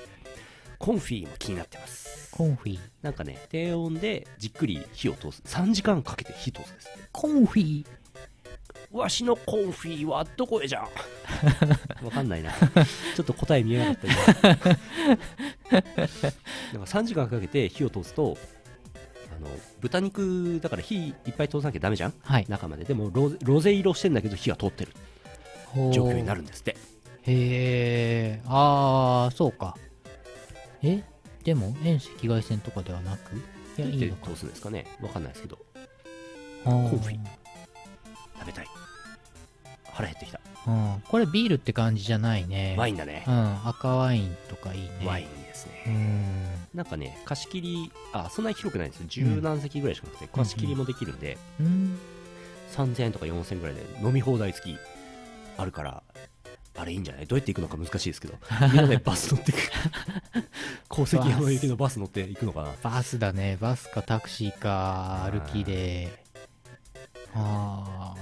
[0.78, 2.28] コンフィも気になってます。
[2.30, 5.42] コンフィなんかね低温でじっくり火を通す。
[5.46, 7.86] 3時間かけて火通すんですコンフィ
[8.90, 10.80] わしのコンフィはどこへじゃ？
[12.02, 12.50] わかんないな。
[13.16, 14.16] ちょっと答え見えなかった今。
[15.72, 15.88] なんか
[16.84, 18.36] 3時間かけて火を通すと
[19.36, 19.48] あの
[19.80, 22.14] 豚肉だから火いっぱい通さなきゃダメじゃん？
[22.22, 22.46] はい。
[22.48, 22.84] 中まで。
[22.84, 24.92] でもロゼロゼ色してんだけど火が通ってる。
[25.92, 26.72] 状況になるるんですって。
[26.72, 26.76] へ
[27.26, 28.42] え。
[28.46, 29.76] ああそうか。
[30.82, 31.04] え？
[31.44, 33.36] でも遠赤外線とかではなく？
[33.36, 34.26] いやいいのか。
[34.26, 34.86] どうするんですかね。
[35.00, 35.58] わかんないですけど。
[36.64, 37.18] ココンフィ
[38.40, 38.66] 食べたい。
[39.92, 40.40] 腹減ってきた。
[40.66, 42.74] うん、これビールって感じじゃないね。
[42.78, 43.24] ワインだね。
[43.26, 44.90] うん、赤ワインとかいいね。
[45.04, 45.84] ワインですね。
[45.86, 46.44] うん。
[46.74, 49.06] なんかね貸し切りあそんなに広くないんですよ。
[49.08, 51.98] 十何席ぐらいしかなくて貸し切りもできるんでうん。
[52.76, 54.78] 3000円とか4000円ぐらいで飲み放題付き
[55.56, 56.02] あるから
[56.78, 57.26] あれいいんじゃない？
[57.26, 58.34] どうやって行くのか難しいですけど
[58.72, 59.56] みんなでバス乗ってく
[60.88, 62.68] 鉱石 山行きのバス乗って行くのかな。
[62.82, 63.18] バス。
[63.18, 63.56] だね。
[63.60, 66.19] バスかタクシーか歩きで
[67.34, 68.14] あ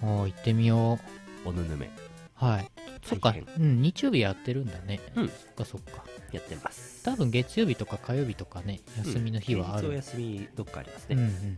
[0.00, 0.06] ー。
[0.06, 0.98] あー行ってみよ
[1.44, 1.48] う。
[1.48, 1.90] おぬぬめ。
[2.34, 2.70] はい。
[3.04, 3.34] そっか。
[3.58, 5.00] うん日曜日やってるんだね。
[5.16, 5.28] うん。
[5.28, 6.04] そっかそっか。
[6.32, 7.02] やってます。
[7.04, 11.56] 多分月曜日とか火曜日とかね休みの日はある、うん休みどっかありますね、うんうん。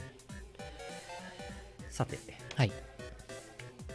[1.90, 2.18] さて。
[2.56, 2.72] はい。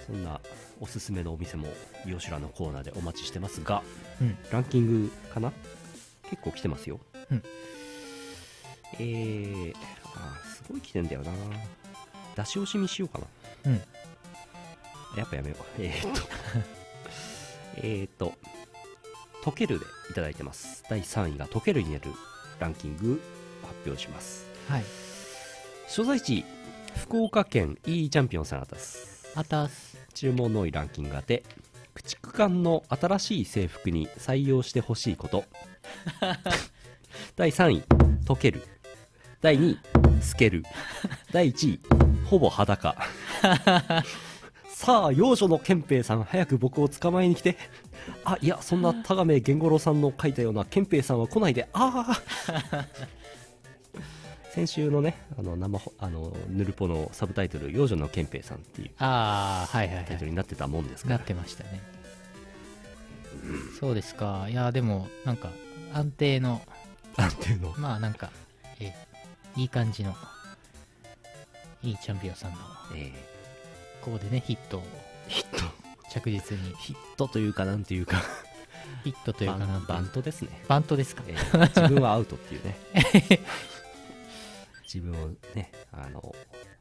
[0.07, 0.39] そんな
[0.79, 1.67] おすすめのお店も
[2.05, 3.83] ヨシュラのコーナーでお待ちしてますが、
[4.21, 4.37] うん。
[4.51, 5.51] ランキングかな？
[6.29, 7.43] 結構来てますよ、うん。
[8.93, 9.73] えー、
[10.19, 11.31] あーすごい来てんだよな。
[12.35, 13.25] 出し惜しみしようかな。
[13.65, 13.81] うん。
[15.17, 15.63] やっぱやめよう。
[15.81, 16.21] えーっと。
[17.77, 18.33] えーっと。
[19.43, 20.83] 溶けるでいただいてます。
[20.89, 22.11] 第3位が溶けるになる
[22.59, 23.21] ランキング
[23.61, 24.45] 発表します。
[24.67, 24.83] はい。
[25.87, 26.43] 所在地
[26.95, 29.31] 福岡県 E チャンピオンさんあたす。
[29.35, 29.97] あたす。
[30.13, 31.43] 注文の多いランキング当て
[31.93, 35.45] 駆逐艦の新しい制服に採用してほしいこと。
[37.35, 37.83] 第3位
[38.25, 38.61] 溶ける。
[39.41, 40.63] 第2位透ける
[41.31, 41.79] 第1位
[42.25, 42.95] ほぼ裸。
[44.67, 47.57] さあ幼女の憲兵さん早く僕を捕まえに来て。
[48.23, 51.67] あいやそんな田亀源五郎さんの書いたような憲兵さんは来ないで。
[51.73, 52.17] あ
[52.53, 52.85] あ
[54.51, 60.05] 先週のねあの生ほあのヌルポのサブタイトル「幼女の憲兵さん」っていうああはいはいはい。
[60.05, 61.17] タイトルになってたもんですから。
[61.17, 61.81] なってましたね。
[63.79, 64.47] そうですか。
[64.49, 65.51] いやでもなんか
[65.93, 66.61] 安定の。
[67.17, 67.73] なんていうの。
[67.77, 68.31] まあなんか
[68.79, 68.93] え
[69.55, 70.15] いい感じの
[71.83, 72.57] いいチャンピオンさんの
[72.95, 73.11] え
[74.01, 74.81] ここでねヒットを。
[74.81, 74.85] ー
[75.27, 75.63] ヒット。
[76.09, 76.73] 着実に。
[76.75, 78.21] ヒットというかなんていうか。
[79.03, 81.23] ヒットというかなバントですね、バントですか。
[81.27, 82.77] えー自分はアウトっていうね。
[84.83, 86.35] 自分をねあの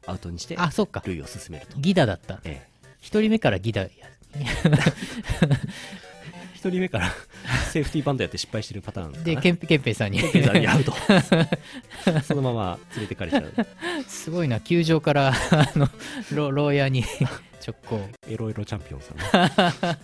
[0.07, 1.01] アウトにしてあそっか。
[1.05, 2.39] 塁を進めると、ギダだった。
[2.43, 2.67] え。
[2.99, 3.89] 一人目からギダや
[6.65, 7.11] ー一人目から
[7.71, 10.19] セーフティーバントやって失敗してるパターンでケンケンペイさんに。
[10.19, 10.93] ケンペイさんにアウト
[12.23, 13.53] そのまま連れてかれちゃう。
[14.07, 15.87] すごいな球場からあの
[16.31, 17.03] ロ牢屋に
[17.65, 18.09] 直行。
[18.27, 19.23] エロエロチャンピオンさんね、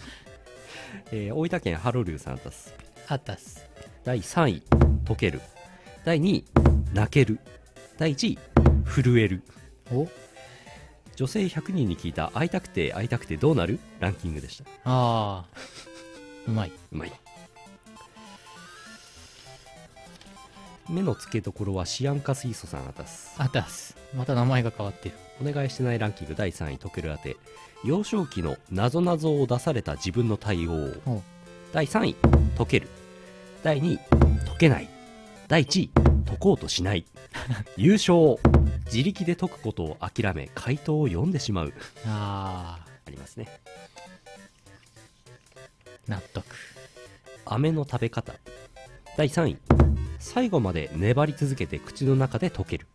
[1.11, 2.73] えー大分県ハロリュウさんあたす。
[3.07, 3.65] あったっす。
[4.03, 4.63] 第3位
[5.05, 5.41] 溶ける。
[6.03, 6.45] 第2位
[6.93, 7.39] 泣ける。
[7.97, 8.39] 第1位
[8.85, 9.41] 震える。
[9.91, 10.07] お？
[11.15, 13.79] 女性100人に聞いた会いたくて会いたくてどうなる？
[13.99, 14.63] ランキングでした。
[14.83, 15.45] ああ
[16.47, 16.71] うまい。
[16.91, 17.11] うまい。
[20.89, 23.35] 目の付けどころはシアンカ水素さんあたす。
[23.37, 23.97] あったっす。
[24.15, 25.15] また名前が変わってる。
[25.41, 27.37] お願いしてないランキング第3位溶ける当て。
[27.83, 30.71] 幼少期のなぞなぞを出された自分の対応。
[31.07, 31.21] お
[31.73, 32.15] 第3位
[32.57, 32.87] 解ける。
[33.63, 33.97] 第2位
[34.45, 34.89] 解けない。
[35.47, 35.89] 第1位
[36.25, 37.05] 解こうとしない。
[37.77, 38.37] 優勝
[38.85, 41.73] 自力で解くことを諦め回答を読んでしまう。
[42.05, 43.47] ああありますね
[47.45, 48.33] 飴の食べ方。
[49.17, 49.57] 第3位。
[50.19, 52.87] 最後まで粘り続けて口の中で溶ける。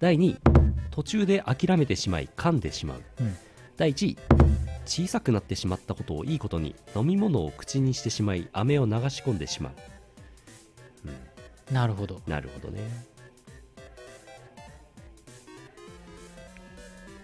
[0.00, 0.38] 第2位。
[0.90, 3.36] 途中で諦めてしまい噛んでしまう、うん。
[3.76, 4.18] 第1位。
[4.86, 11.72] 小さくなってしまったことをいいことに飲み物を口にしてしまい飴を流し込んでしまう。
[11.72, 12.22] なるほど。
[12.26, 12.80] なるほどね。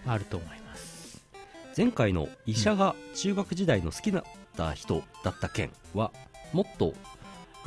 [0.05, 1.23] あると思います。
[1.75, 4.23] 前回の医者が中学時代の好きだっ
[4.55, 6.11] た人だった件は
[6.53, 6.93] もっと、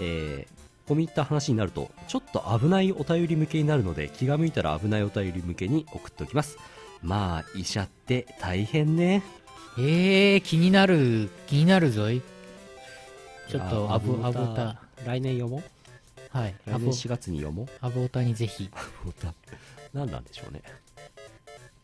[0.00, 0.56] えー
[0.86, 6.58] 込み入った話になるとちょっと危ないお便り向けになるので気が向いたら危ないお便り向けに送っておきます。
[7.02, 9.22] まあ医者って大変ね。
[9.78, 12.22] えー、気になる気になるぞい。
[13.48, 14.80] ちょっとあアブアアブオタ。
[15.04, 16.38] 来年読もう？
[16.38, 17.66] はい来年アボ4月に読もう？
[17.80, 18.70] アボータにぜひ。
[18.72, 19.34] アブオタ。
[19.92, 20.62] 何なんでしょうね。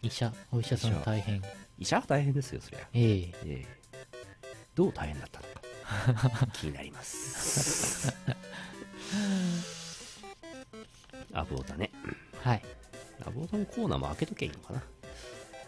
[0.03, 1.43] 医者お医者さん大変。
[1.79, 2.81] 医者は大変ですよそりゃ。
[2.93, 3.15] ええ。
[3.21, 3.67] ええ。
[4.77, 5.72] どう大変だったのか
[6.53, 8.13] 気になります。
[11.33, 11.91] アブオタね。
[12.43, 12.63] はい。
[13.27, 14.83] アボードのコーナーも開けとけばいいのかな。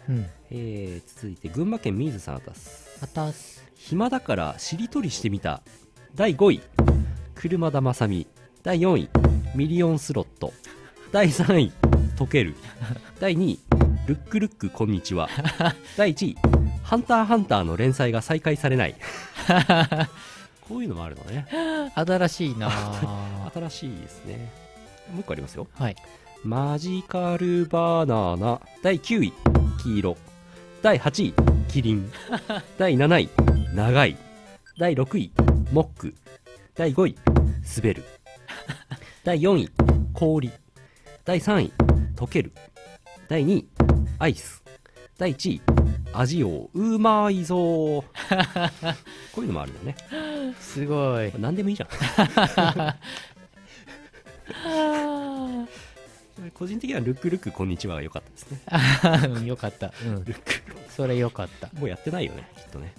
[0.09, 0.29] うん。
[0.51, 2.99] えー、続いて群馬県水さんあたす。
[3.01, 3.63] あたす。
[3.75, 5.61] 暇だからしりとりしてみた。
[6.15, 6.61] 第5位。
[7.35, 8.27] 車田正美
[8.63, 9.09] 第4位。
[9.55, 10.53] ミリオンスロット。
[11.11, 11.73] 第3位。
[12.17, 12.55] 溶ける。
[13.19, 13.59] 第2位。
[14.07, 15.29] ルックルックこんにちは。
[15.97, 16.37] 第1位
[16.85, 18.95] ハンターハンターの連載が再開されない。
[20.61, 21.47] こういうのもあるのね。
[21.95, 24.51] 新しいなぁ 新しいですね。
[25.11, 25.67] もう一個ありますよ。
[25.73, 25.95] はい。
[26.43, 28.61] マジカルバナナ。
[28.83, 29.33] 第9位。
[29.81, 30.17] 黄色。
[30.83, 31.33] 第8位。
[31.69, 32.11] キリン。
[32.77, 33.29] 第7位。
[33.73, 34.15] 長い。
[34.77, 35.31] 第6位。
[35.71, 36.13] モック。
[36.75, 37.15] 第5位。
[37.77, 38.03] 滑る
[39.23, 39.71] 第4位。
[40.13, 40.51] 氷。
[41.25, 41.73] 第3位。
[42.15, 42.51] 溶ける。
[43.27, 43.67] 第2位。
[44.19, 44.63] アイス。
[45.17, 45.74] 第1位
[46.19, 47.55] 味をうまいぞ。
[47.55, 48.03] ー
[49.33, 49.95] こういうのもあるんだね。
[50.59, 51.31] すごい。
[51.37, 51.89] 何でもいいじゃん。
[56.53, 58.59] 個人的にはルックルックこんにちはが良かったですね。
[59.47, 59.93] よかった。
[60.05, 60.23] うん。
[60.23, 60.51] ルック
[60.89, 61.69] それよかった。
[61.79, 62.93] もうやってないよねきっとね。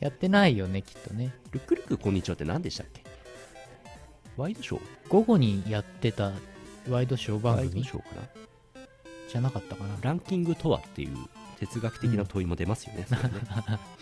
[0.00, 1.34] やってないよねきっとね。
[1.50, 3.02] ルックルックこんにちはって何でしたっけ？
[4.36, 4.80] ワイドショー？
[5.08, 6.32] 午後にやってた
[6.88, 8.22] ワイドショー番ワイド組ショーかな？
[9.30, 9.96] じゃなかったかな。
[10.02, 11.16] ランキングとはっていう
[11.66, 13.06] 哲学的な問いも出ますよね、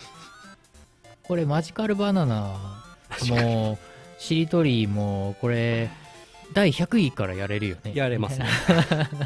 [1.23, 2.83] これマジカルバナナ
[3.29, 5.89] もうしりとりもこれ
[6.53, 7.93] 第100位からやれるよね。
[7.95, 8.47] やれますね。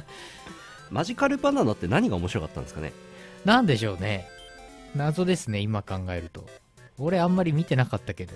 [0.90, 2.94] マジカルバナナって何が面白かったんですかね？
[3.46, 4.28] なんでしょうね。
[4.96, 6.48] 謎ですね今考えると。
[6.98, 8.34] 俺あんまり見てなかったけど。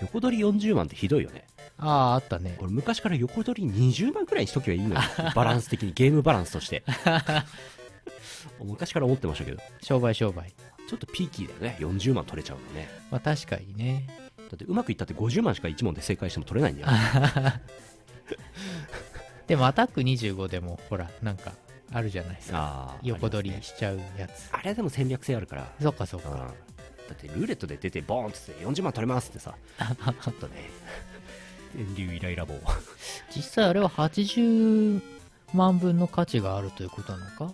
[0.00, 1.44] 横取り40万ってひどいよね。
[1.78, 2.56] あああったね。
[2.60, 5.00] 俺昔から横取り20万くらいにしとけばいいのよ。
[5.34, 6.82] バランス的にゲームバランスとして
[8.62, 9.58] 昔から思ってましたけど。
[9.82, 10.52] 商売商売。
[10.88, 11.76] ちょっとピーキーだよね。
[11.80, 12.88] 40万取れちゃうのね。
[13.10, 14.06] まあ確かにね。
[14.38, 16.88] だってうまくいったって50万しか1問で正解しても取れないんだよ。
[19.46, 21.52] でもアタック25でもほらなんか
[21.92, 22.96] あるじゃないですか。
[23.02, 24.48] 横取りしちゃうやつ。
[24.52, 25.72] あれはでも戦略性あるから。
[25.80, 26.30] そっかそっうん。
[26.30, 26.38] か
[27.08, 29.54] だってルーレットで出てボーンって40万取れますってさ。
[30.22, 30.68] ちょっとね。
[31.74, 32.54] 電流イライラ棒。
[33.34, 35.02] 実際あれは80
[35.54, 37.52] 万分の価値があるということなのか？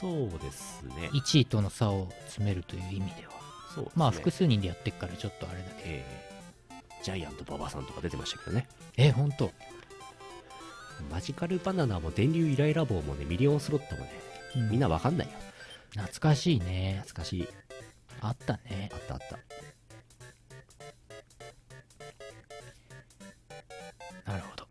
[0.00, 1.10] そうですね。
[1.12, 3.32] 1位との差を詰めるという意味では。
[3.74, 3.90] そうね。
[3.94, 5.74] まあ複数人でやってっからちょっとあれだけ。
[5.74, 6.30] どえ。
[7.02, 8.66] ージャイアント馬場さんとか出てましたけどね。
[8.96, 9.52] え本当？
[11.10, 14.10] マジカルバナナも電流イライラ棒もねミリオンスロットもね
[14.56, 14.70] うん。
[14.70, 15.34] みんなわかんないよ。
[15.90, 17.00] 懐かしいね。
[17.02, 17.48] 懐かしい。
[18.22, 18.88] あったね。
[18.92, 19.38] あったあった。
[24.32, 24.66] なるほど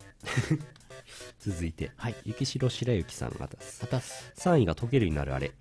[1.40, 2.14] 続いて、はい。
[2.24, 3.80] 雪城白雪さんが出す。
[3.82, 4.32] またす。
[4.36, 5.52] 3位が溶けるになるあれ。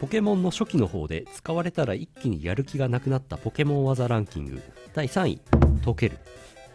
[0.00, 4.62] ポケモンの初期の方で使われたら一気にやる気がなくなったポケモン技ランキング。
[4.94, 5.40] 第3位
[5.80, 6.18] 溶ける。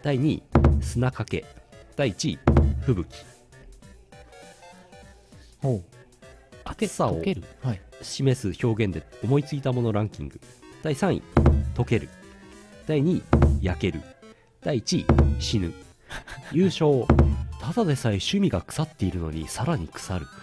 [0.02, 0.42] 第2位
[0.80, 1.44] 砂かけ。
[1.94, 2.38] 第1位
[2.84, 3.06] 吹雪。
[5.60, 5.84] ほう。
[6.64, 7.22] 暑さを
[8.00, 10.40] 示す表現で思いついたものランキング。
[10.82, 11.22] 第3位
[11.74, 12.08] 溶ける。
[12.86, 13.22] 第2位
[13.60, 14.00] 焼ける。
[14.62, 15.72] 第1位死ぬ。
[16.52, 17.06] 優勝
[17.62, 20.26] ただでさえ趣味が腐っているのにさらに腐る。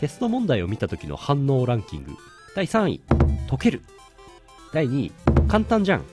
[0.00, 2.16] テスト問題を見た時の反応ランキング。
[2.56, 3.00] 第3位
[3.46, 3.82] 溶ける。
[4.72, 5.12] 第2位
[5.48, 6.04] 簡単じゃん。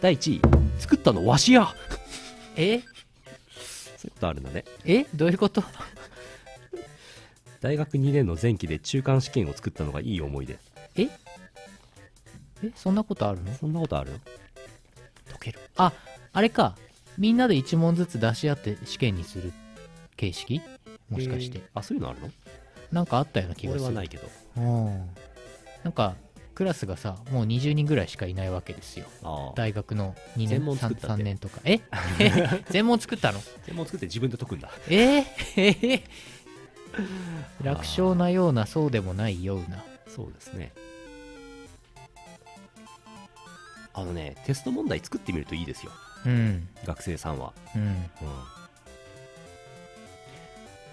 [0.00, 0.40] 第1位
[0.80, 1.72] 作ったのわしや。
[2.56, 2.80] え？
[2.80, 2.86] そ
[4.04, 4.64] ういうことあるんだね。
[4.84, 5.06] え？
[5.14, 5.62] どういうこと？
[7.60, 10.58] 大学2年の前期で中間試験を作ったのがいい思い出。
[10.96, 11.08] え？
[12.64, 12.72] え？
[12.74, 13.54] そんなことあるの？
[13.54, 14.45] そんなことあるの溶
[15.46, 15.58] ける。
[15.76, 15.92] あ
[16.32, 16.76] あれか。
[17.18, 19.52] みんなで1問ずつ出し合って試験にする
[20.16, 20.60] 形式？
[21.08, 22.30] もしかして、えーあそういうのあるの？
[22.92, 23.84] なんかあったような気がする。
[23.84, 24.28] 俺はないけど。
[24.58, 25.08] うん。
[25.84, 26.14] なんか
[26.54, 29.06] クラスがさもう20人ぐらいしかいないわけですよ。
[29.56, 31.22] 大学の2全年問作った 3, って？
[31.22, 31.60] 年とか。
[31.64, 31.80] え？
[32.18, 33.40] え 全問作ったの？
[33.64, 34.70] 専門作って自分で解くんだ。
[34.88, 35.20] え？
[35.20, 35.24] ー、
[35.56, 35.94] え？
[35.94, 36.02] ー
[37.62, 39.84] 楽勝なようなそうでもないような。
[40.08, 40.72] そうですね
[43.96, 45.90] あのねテスト問題作ってみるといいですよ。
[46.26, 46.68] うん。
[46.84, 47.82] 学生さんは、うん。
[47.82, 47.88] うん、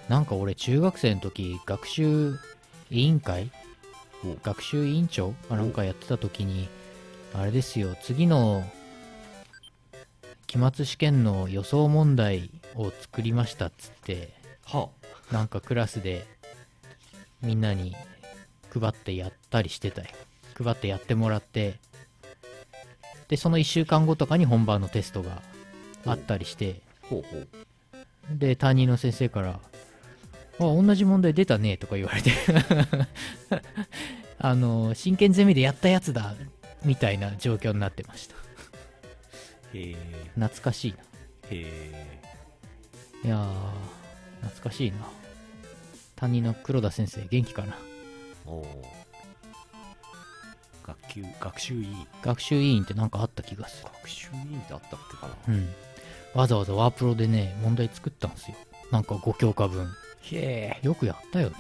[0.08, 2.40] なんか俺中学生の時学習
[2.90, 3.52] 委員会？
[4.26, 4.36] お。
[4.42, 5.34] 学習委員長？
[5.50, 6.70] かなんかやってた時に
[7.34, 8.64] あれですよ次の
[10.48, 14.32] 期末試験の予想問題を作りましたっつって
[14.66, 14.90] は
[15.32, 16.26] なんかクラスで
[17.42, 17.96] みんなに
[18.72, 20.08] 配ってやったりしてたよ。
[20.56, 21.80] 配ってやってもらって
[23.28, 25.42] でその1週間後とかに本番のテストが
[26.06, 26.82] あったりして。
[27.04, 27.48] あほうほう。
[28.32, 29.60] で担任の先生から
[30.60, 32.32] 「あ同じ問題出たね」とか言われて。
[34.40, 36.36] あの真剣ゼミでやったやつだ
[36.84, 38.36] みたいな状況になってました。
[39.74, 39.96] へえ。
[40.36, 40.96] 懐かしい
[41.50, 42.22] へえ。
[43.24, 43.48] ないや
[44.42, 44.98] 懐かしいな。
[46.18, 47.78] 担任の黒田先生元気かな。
[48.46, 49.03] おお
[50.86, 52.08] 学級学習委員。
[52.22, 53.90] 学習委員ってなんかあった気がする。
[54.02, 55.36] 学習委員ってあったっけかな。
[55.48, 55.70] うん。
[56.34, 58.58] わざわざワープロでね問題作ったんですよ。
[58.92, 59.88] なんか5教科分。
[60.22, 61.56] へえよくやったよね。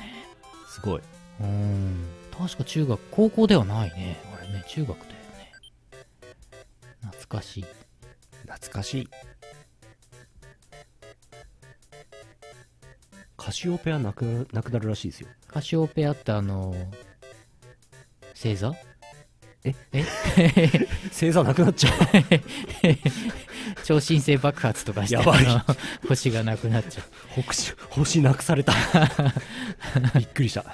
[0.67, 1.01] すごい。
[1.41, 2.07] うん。
[2.37, 4.19] 確か中学高校ではないね。
[4.37, 5.51] あれね中学だよね。
[7.01, 7.65] 懐かしい。
[8.45, 9.09] 懐かしい。
[13.37, 15.27] カシオペアなくななくなるらしいですよ。
[15.47, 16.73] カシオペアってあの
[18.33, 18.73] 星座？
[19.65, 20.03] ええ？
[21.11, 21.93] 星座なくなっちゃう。
[23.85, 25.45] 超新星爆発とかしてやばい。
[26.07, 27.01] 星がなくなっちゃ
[27.37, 27.41] う。
[27.41, 28.73] 星星なくされた。
[30.17, 30.65] びっくりした。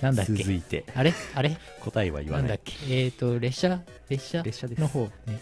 [0.00, 0.32] なんだっけ？
[0.34, 0.84] 続いて。
[0.94, 1.12] あれ？
[1.34, 1.56] あれ？
[1.80, 2.48] 答えは言わない。
[2.48, 2.74] なんだっけ？
[3.04, 3.82] えっ、ー、と列車？
[4.08, 4.42] 列車？
[4.42, 4.80] 列車です。
[4.80, 5.40] の方ね。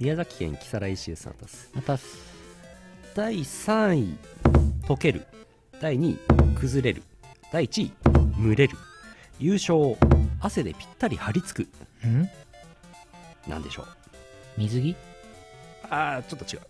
[0.00, 1.70] 宮崎県木更石さんです。
[1.74, 1.98] また
[3.14, 4.16] 第3位
[4.86, 5.26] 溶ける。
[5.80, 6.18] 第2位
[6.58, 7.02] 崩れる。
[7.52, 7.92] 第1位
[8.42, 8.76] 蒸れる。
[9.38, 9.96] 優勝
[10.40, 11.68] 汗でぴったり張り付く
[12.08, 12.30] ん？
[13.48, 13.86] なんでしょう？
[14.58, 14.96] 水着？
[15.90, 16.62] ああちょっと違う。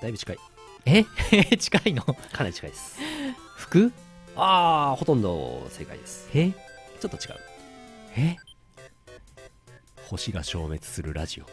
[0.00, 0.38] だいぶ近い。
[0.86, 1.04] え？
[1.58, 2.02] 近いの？
[2.02, 2.98] かなり近いです。
[3.56, 3.92] 服？
[4.36, 6.28] ああほとんど正解です。
[6.34, 6.50] え？
[6.52, 7.38] ちょっと違う。
[8.16, 8.36] え？
[10.08, 11.46] 星が消滅するラジオ。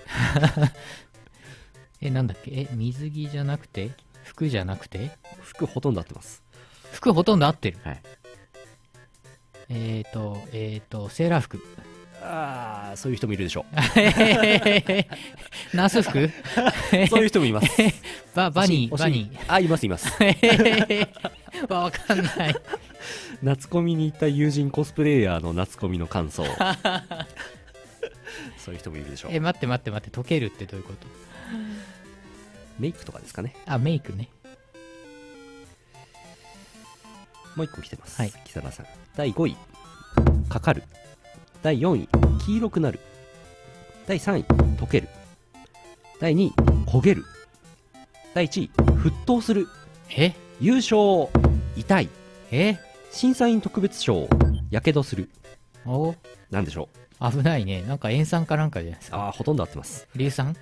[2.02, 2.52] えなんだっけ？
[2.52, 3.92] え水着じゃなくて？
[4.24, 5.12] 服じゃなくて？
[5.42, 6.44] 服ほとんど合ってます。
[6.92, 7.80] 服ほとんど合ってる。
[7.84, 8.02] はい。
[9.70, 11.60] えっ、ー、とえっ、ー、とセーラー服
[12.28, 13.66] ああそういう人もいるでしょ
[15.74, 16.20] ナース服？
[16.24, 16.32] う
[17.08, 17.68] そういう人もいます。
[18.34, 19.40] ババニーバニー。
[19.48, 20.08] あいますいます。
[21.70, 22.56] わわかんない。
[23.44, 26.44] 夏コミに行った友人コスプレイヤーの夏コミの感想。
[28.58, 29.32] そういう人もいるでしょう。
[29.34, 31.08] え待って待って待って溶けるってどういうこと？
[32.80, 33.56] メイクとかですかね。
[33.68, 34.30] あメイクね。
[37.56, 38.34] もう一個来てます、はい。
[38.46, 38.86] 木更さん。
[39.16, 39.56] 第5位。
[40.50, 40.84] かかる
[41.66, 42.08] 第4位
[42.46, 43.00] 黄色くなる。
[44.06, 44.44] 第3位
[44.78, 45.10] 溶ける。
[46.22, 46.54] 第2位
[46.86, 47.26] 焦げる。
[48.36, 49.68] 第1位沸騰する。
[50.16, 51.28] え優勝
[51.76, 52.10] 痛い。
[52.52, 52.78] え
[53.10, 54.30] 審査員特別賞
[54.70, 55.28] やけどする。
[55.88, 56.14] お？
[56.52, 56.88] なんでしょ
[57.20, 57.82] 危ないね。
[57.82, 59.18] なんか塩酸かなんかじゃないですか。
[59.18, 60.08] うああほとんど合ってます。
[60.16, 60.56] 硫酸？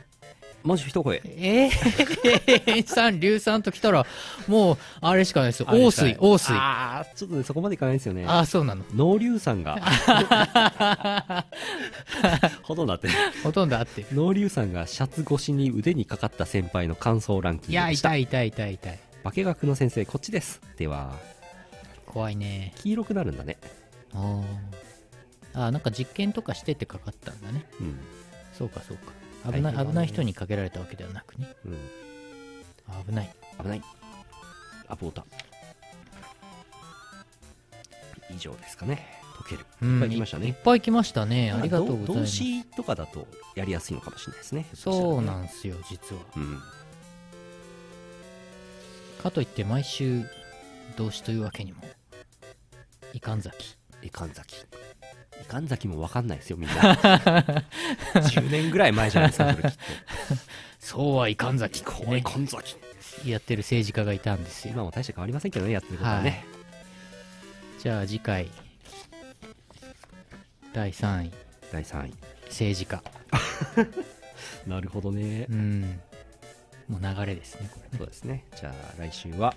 [0.63, 1.21] もし一声。
[1.25, 4.05] えー、塩酸硫酸ときたら
[4.47, 5.67] もうあれしかないですよ。
[5.69, 6.55] 王水王水。
[6.55, 8.25] あああちょっとねそこまでいかないですよね。
[8.25, 8.83] あそうなの。
[8.95, 9.77] 濃硫酸が。
[12.63, 13.07] ほとんど合って。
[13.07, 14.01] るほとんど合って。
[14.01, 18.15] る濃硫酸がシャツ越しに腕にかかった先輩の感想ランキンいやグでした。
[18.15, 18.99] 痛い痛い痛い痛い。
[19.23, 20.61] 化学の先生こっちです。
[20.77, 21.13] では。
[22.05, 22.73] 怖いね。
[22.77, 23.57] 黄色くなるんだね。
[24.13, 24.43] あー。
[25.55, 27.65] あーなんか実験とかしててかかったんだね。
[27.81, 27.99] うん。
[28.57, 29.11] そうかそうか
[29.45, 31.47] 危ない危ない人にかけられたわけではなくね。
[31.65, 31.77] うん。
[32.89, 33.33] あ危ない。
[33.61, 33.81] 危ない。
[34.87, 35.25] アポータ。
[38.33, 39.07] 以上ですかね。
[39.37, 39.65] 溶ける。
[39.81, 39.95] うん。
[39.95, 40.47] いっぱい来ましたね。
[40.47, 41.51] いっぱい来ましたね。
[41.51, 42.31] ありがとうござい動ます。
[42.31, 44.65] 詞とかだとやりやすいのかもしれないですね。
[44.73, 46.21] そうんなんすよ実は。
[46.37, 46.59] うん。
[49.21, 50.23] かといって毎週
[50.97, 51.81] 動詞というわけにも
[53.13, 54.65] いかんざきいかんざき
[55.41, 56.75] いかんざきも分かんないですよみんな。
[58.13, 59.79] 10年ぐらい前じゃないですかそれきっと。
[60.79, 62.21] そうはいかんざきこういね。
[62.21, 62.77] かんざき
[63.25, 64.73] やってる政治家がいたんですよ。
[64.73, 66.45] 今も大して変わりませんけどねやってることはね、
[67.79, 68.49] じゃあ次回
[70.73, 71.31] 第3位。
[71.71, 72.13] 第3位。
[72.47, 73.03] 政治家。
[74.67, 75.47] なるほどね。
[75.49, 75.99] うん。
[76.87, 78.45] もう流れですねこれそうですね。
[78.55, 79.55] じゃあ来週は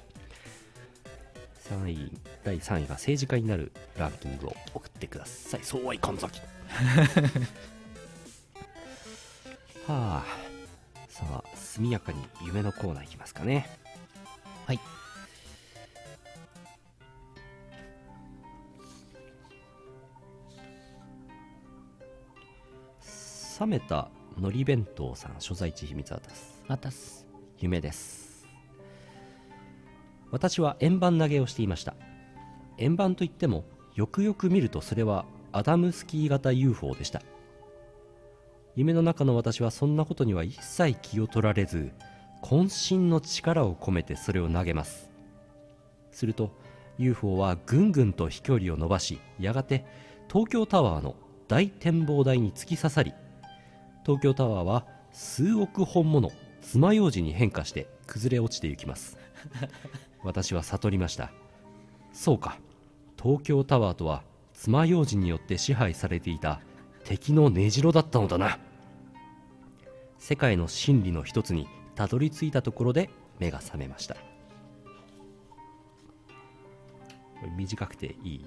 [1.71, 2.13] 3位
[2.45, 5.61] 第3位が政治家になるランキングを送ってください。
[5.63, 6.41] そうはいかんざき
[9.87, 10.25] はあ。
[11.09, 13.69] さあ速やかに夢のコーナーいきますかね。
[14.67, 14.81] はい。
[23.59, 27.27] 冷めたのり弁当さん所在地秘密はですまたす
[27.59, 28.26] 夢です
[30.31, 31.95] 私は円盤投げをしていました。
[32.79, 33.65] 円盤といっても
[33.95, 37.23] よくよく見るとそれはアダムスキー型 UFO でした。
[38.75, 41.93] 夢の中の私はそんなことには一切気を取られず
[42.43, 45.11] 渾身の力を込めてそれを投げます。
[46.11, 46.51] すると
[46.99, 49.85] UFO はぐんぐんと飛距離を伸ばしやがて
[50.29, 51.15] 東京タワーの
[51.49, 53.15] 大展望台に突き刺さり
[54.05, 59.19] 東京タワーは数億本もの爪楊枝に変化して崩れ落ちていきます。
[60.27, 61.31] 私は悟りました。
[62.13, 62.59] そうか。
[63.23, 64.23] 東京タワーとは
[64.53, 66.61] 爪楊枝によって支配されていた
[67.05, 68.59] 敵の根城だったのだな。
[70.19, 73.09] 世界の真理の一つにたどり着いたところで
[73.39, 74.17] 目が覚めました。
[77.57, 78.47] 短くていい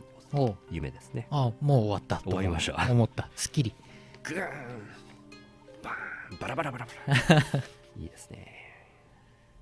[0.69, 1.27] 夢ですね。
[1.32, 2.17] あもう終わった。
[2.17, 3.30] と終わりました思った。
[3.38, 3.73] すっきり
[4.23, 4.41] グーン。
[5.82, 6.38] バーン。
[6.39, 7.63] バラバラバラバラ。
[7.97, 8.49] いいですね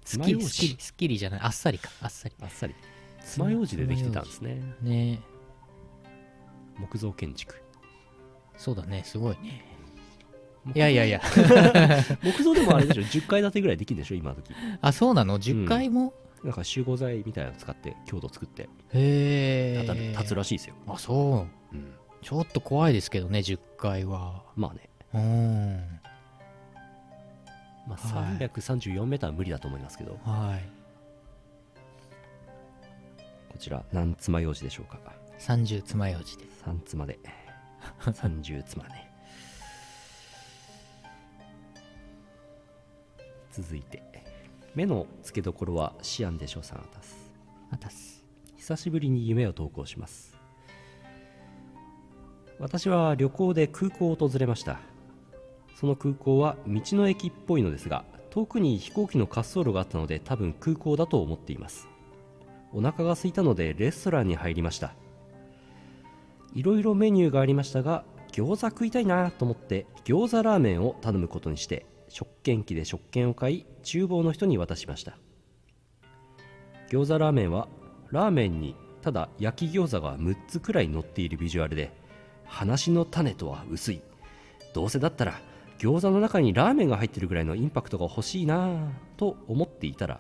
[0.08, 1.40] すっきりすっきりじゃない。
[1.42, 1.90] あっさりか。
[2.02, 2.36] あっさり。
[2.42, 2.74] あっさり。
[3.26, 4.62] 爪楊枝でできてたんですね。
[4.82, 5.20] ね。
[6.80, 7.62] 木造建築。
[8.56, 9.04] そうだね。
[9.04, 9.66] すごいね。
[10.74, 11.22] いやいやいや。
[12.24, 13.02] 木造でもあれでしょ。
[13.02, 14.54] 10階建てぐらいできるでしょ今時。
[14.82, 18.64] あそうなの？10階も、なんか集合材みたいなの使って強度作って。
[18.64, 21.76] へえ立つらしいですよ、あそう。
[21.76, 24.44] うん、ちょっと怖いですけどね10階は。
[24.56, 26.00] まあね、うん
[27.88, 28.38] まあ、はい。
[28.38, 30.20] 334メーターは無理だと思いますけど。
[30.24, 30.70] はい。
[33.50, 35.00] こちら何爪楊枝でしょうか
[35.40, 36.46] ？30爪楊枝で。
[36.66, 37.20] 3妻で。
[38.04, 39.10] 30妻ね
[43.52, 44.04] 続いて。
[44.76, 47.16] 目の付けどころはシアンでしょさんあたす
[47.72, 48.24] あたす
[48.58, 50.38] 久しぶりに夢を投稿します。
[52.60, 54.80] 私は旅行で空港を訪れました
[55.80, 61.88] その空港は道の駅っぽいのですが遠くに飛行機の滑走路があったので多分空港だと思っています。
[62.74, 64.96] お腹が空いたのでレストランに入りました。
[66.56, 75.20] いろいろメニューがありましたが餃子食いたいなと思って餃子ラーメンを頼むことにして食券機で食券を買い厨房の人に渡しました。
[76.90, 77.68] 餃子ラーメンは
[78.10, 81.92] ラーメンにただ焼き餃子が6つくらい乗っているビジュアルで
[82.46, 84.02] 話の種とは薄い。
[84.74, 85.40] どうせだったら
[85.78, 90.20] 餃子の中にラーメンが入ってるぐらいのインパクトが欲しいなぁと思っていたら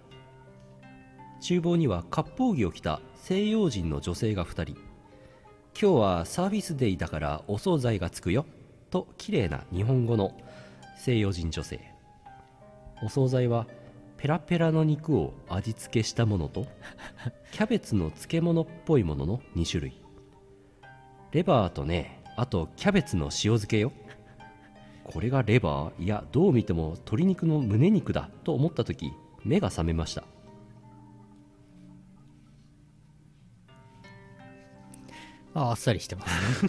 [1.41, 4.87] 厨房には割烹着を着た西洋人の女性が2人。
[5.79, 8.45] 今日はサービスデイだからお惣菜がつくよ。
[8.89, 10.35] と綺麗な日本語の
[10.97, 11.79] 西洋人女性。
[13.03, 13.67] お惣菜は
[14.17, 16.65] ペラペラの肉を味付けしたものと
[17.51, 20.01] キャベツの漬物っぽいものの2種類。
[21.31, 23.91] レバーとねあとキャベツの塩漬けよ。
[25.07, 30.23] これがレバーいやどう見ても鶏肉の胸肉だと思った時目が覚めました。
[35.53, 36.67] ああっさりしてます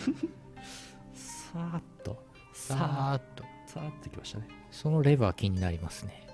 [1.53, 2.25] さーっと。
[2.55, 3.45] ささーっと。
[3.45, 4.49] ーさーっときましたね。
[4.71, 6.27] そのレバー気になりますね。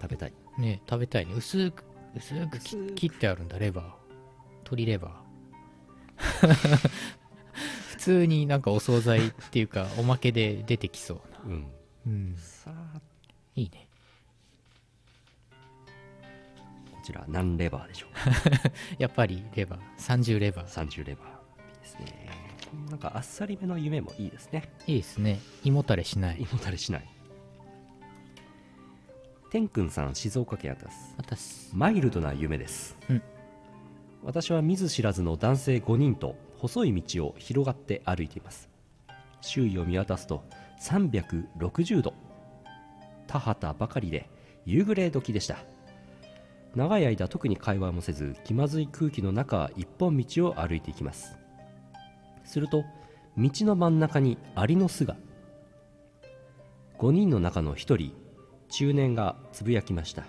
[0.00, 0.32] 食べたい。
[0.58, 1.34] ね食べたいね。
[1.36, 1.84] 薄く
[2.16, 2.94] 薄くき薄く。
[2.94, 3.84] 切ってあるんだレバー。
[4.64, 5.30] 鶏レバー。
[6.16, 6.48] 普
[8.00, 11.40] 通になんかお惣菜っていうかおまけで出てきそうな。
[11.44, 11.66] うん。
[12.06, 12.34] うん。
[12.36, 13.02] さーっ
[13.56, 13.86] いいね。
[16.92, 18.10] こちら何レバーでしょう
[18.98, 19.80] やっぱりレバー。
[19.98, 20.86] 30レバー。
[20.86, 21.26] 30レバー。
[21.26, 21.30] い
[21.76, 22.30] いですね。
[22.88, 24.72] なんかあっさりめの夢もいいですね。
[24.86, 25.38] いいですね。
[25.62, 26.40] 胃もたれしない。
[26.40, 27.08] 胃もたれしない。
[29.50, 31.14] 天くんさん静岡県あたす。
[31.18, 31.70] あたす。
[31.74, 33.22] マイルドな夢です、うん。
[34.22, 38.68] 私は見ず知らずの男性5人と細い道を広がって歩いています。
[39.40, 40.44] 周囲を見渡すと
[40.82, 42.12] 360度
[43.26, 44.28] 田畑ばかりで
[44.66, 45.56] 夕暮れ時でした。
[46.74, 51.38] 長い間特に会話もせず気まずい空気の中一本道を歩いていきます。
[52.44, 52.84] すると
[53.38, 55.16] 道の真ん中にアリの巣が。
[56.98, 58.12] 5人の中の1人
[58.68, 60.24] 中年がつぶやきました。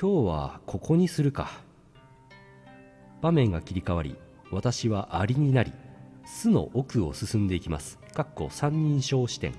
[0.00, 1.50] 今日はここにするか。
[3.20, 4.16] 場面が切り替わり
[4.50, 5.72] 私はアリになり
[6.24, 7.98] 巣の奥を進んでいきます。
[8.14, 9.54] かっこ三人称視点。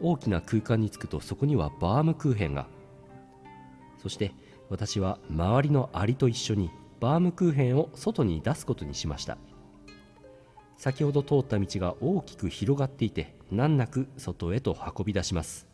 [0.00, 2.66] 大きな空間に着くとそこにはバームクーヘンが。
[4.02, 4.32] そして
[4.68, 6.70] 私は周りのアリと一緒に
[7.00, 9.38] バームクーヘンを外に出すことにしました。
[10.76, 15.66] 先ほど通った道が大きく広がっていて難なく外へと運び出します。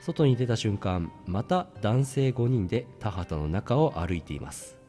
[0.00, 4.83] 外に出た瞬間また男性5人で田畑の中を歩いています。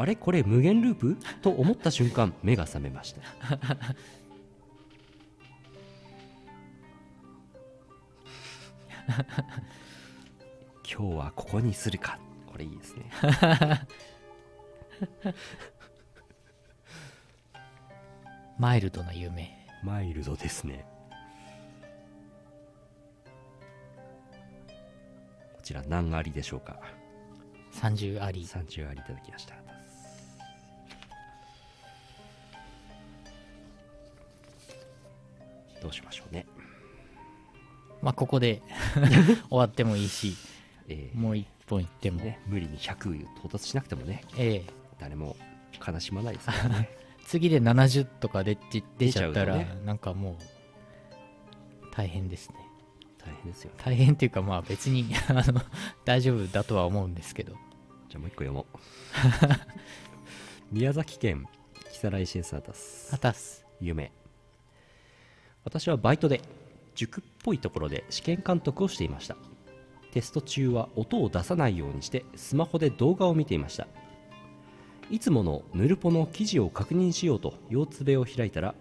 [0.00, 0.16] あれ？
[0.16, 1.16] これ無限ループ？
[1.42, 3.20] と思った瞬間目が覚めました。
[10.90, 12.18] 今日はここにするか。
[12.46, 13.10] これいいですね。
[18.58, 19.68] マイルドな夢。
[19.82, 20.84] マイルドですね。
[25.56, 26.80] こちら何ありでしょうか
[27.74, 29.54] ？30あり30ありいただきました
[35.90, 36.46] うしましょうね。
[38.02, 38.62] まあここで
[39.50, 40.34] 終わってもいいし
[40.88, 44.72] えーもう一本いっても、ね、無理に100到達しなくてもねええ。
[44.98, 45.36] 誰も
[45.86, 46.90] 悲しまないですからね。
[47.26, 50.36] 次で70とか出ち出ちゃったら、出ちゃうとなんかもう
[51.92, 52.56] 大変ですね。
[53.18, 53.76] 大変ですよね。
[53.84, 55.62] 大変っていうかまあ別に あの
[56.04, 57.54] 大丈夫だとは思うんですけど。
[58.08, 58.76] じゃあもう一個読もう。
[60.72, 61.46] 宮崎県
[61.92, 63.64] 木更井シンサータスあたす。
[63.80, 64.12] 夢
[65.64, 66.40] 私はバイトで
[66.94, 69.36] 塾っぽいところで試験監督をしていました。
[70.12, 73.86] テスト中は音を出さないようにしてスマホで動画を見ていました。
[75.10, 78.74] いつものヌルポの記事を確認しようと腰つべを開いたら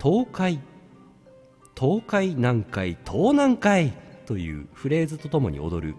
[0.00, 0.60] 東海
[1.78, 3.92] 東海南海東南海
[4.26, 5.96] というフレーズとともに踊る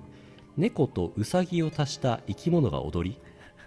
[0.55, 3.19] 猫とウサギを足した生き物が踊り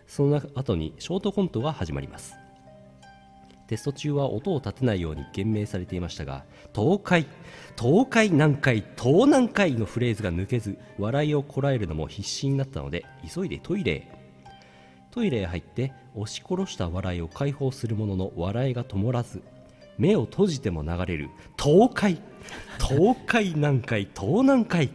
[0.07, 2.40] その後にショートコントが始まります。
[3.71, 6.45] テスト中は音を立てないように言明されていましたが
[6.75, 7.25] 東海
[7.81, 14.09] 東海南海東南海のフレーズが抜けず笑いをこらえるのも必死になったので急いでトイレへ。
[15.13, 19.41] トイレへ入って押し殺した笑いを解放するものの笑いが止まらず
[19.99, 22.21] 目を閉じても流れる東海
[22.81, 24.91] 東海南海東南海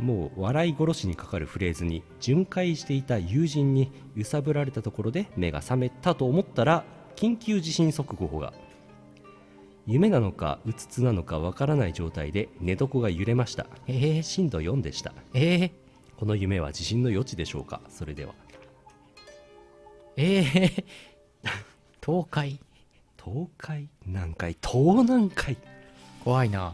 [0.00, 6.84] もう笑い殺しにかかるフレーズに巡回していた友人に揺さぶられたところで目が覚めたと思ったら
[7.16, 8.52] 緊急地震速報が。
[9.86, 13.66] 夢なのかうつつなのかわからない状態で寝床が揺れました。
[13.86, 15.12] えー、震度4でした。
[15.32, 15.70] えー、
[16.18, 17.80] この夢は地震の余地でしょうか？
[17.88, 18.34] それでは。
[20.16, 20.84] えー、
[22.04, 22.58] 東海。
[23.22, 23.88] 東海？
[24.04, 24.56] 南海？
[24.60, 25.56] 東南海？
[26.24, 26.72] 怖いな。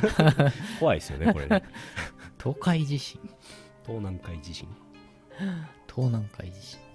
[0.78, 1.62] 怖いですよねこれね。
[2.38, 3.18] 東海地震。
[3.84, 4.68] 東南海地震。
[5.88, 6.85] 東南海地震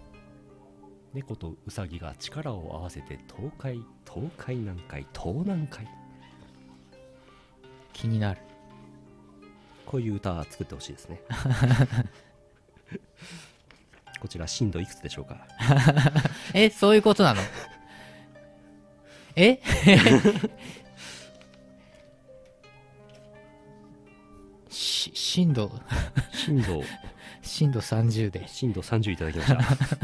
[1.13, 5.87] 猫とウサギが力を合わせて東海東海南海東南海。
[7.93, 8.39] 気になる。
[9.85, 11.21] こういう歌作ってほしいですね。
[14.21, 15.45] こちら震度いくつでしょうか？
[16.53, 17.41] えそういうことなの？
[19.35, 19.59] え？
[24.69, 25.71] し震度。
[26.33, 26.83] 震度。
[27.41, 28.47] 震度30で。
[28.47, 29.97] 震度30いただきました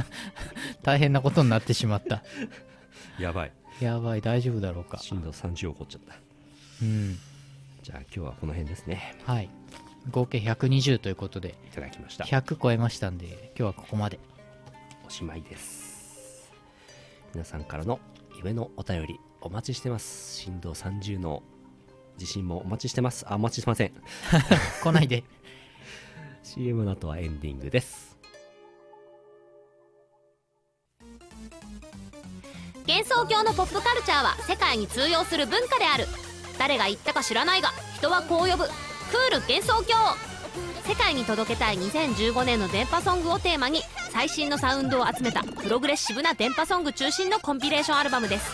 [0.87, 2.23] 大変なことになってしまった。
[3.19, 3.51] やばい。
[3.81, 4.97] やばい大丈夫だろうか。
[4.99, 6.15] 震度30起こっちゃった。
[6.81, 7.17] うん。
[7.83, 9.17] じゃあ今日はこの辺ですね。
[9.25, 9.49] はい。
[10.09, 11.55] 合計120ということで。
[11.69, 12.23] いただきました。
[12.23, 14.17] 100超えましたんで今日はここまで。
[15.05, 16.53] おしまいです。
[17.33, 17.99] 皆さんからの
[18.37, 20.37] 夢のお便りお待ちしてます。
[20.37, 21.43] 震度30の
[22.15, 23.25] 地震もお待ちしてます。
[23.27, 23.91] あお待ちしてません。
[24.81, 25.25] 来ないで。
[26.43, 28.06] CM の後はエンディングです
[32.87, 36.05] 幻想郷のポップカルチャーは世界に通用する文化である。
[36.57, 38.63] 誰が言ったか知らないが人はこう呼ぶ。
[38.63, 39.93] クール幻想郷。
[40.87, 43.81] 世界に届けたい2015年の電波ソングをテーマに
[44.11, 48.49] 最新のサウンドを集めたプログレッシブな電波ソング中心のコンピレーションアルバムです。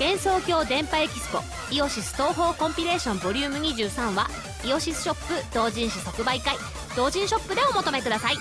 [0.00, 1.38] 幻想郷電波エキスポ
[1.70, 4.26] イオシス東宝コンピレーションボリューム23は
[4.64, 6.56] イオシスショップ同人誌即売会
[6.96, 8.34] 同人ショップでお求めください。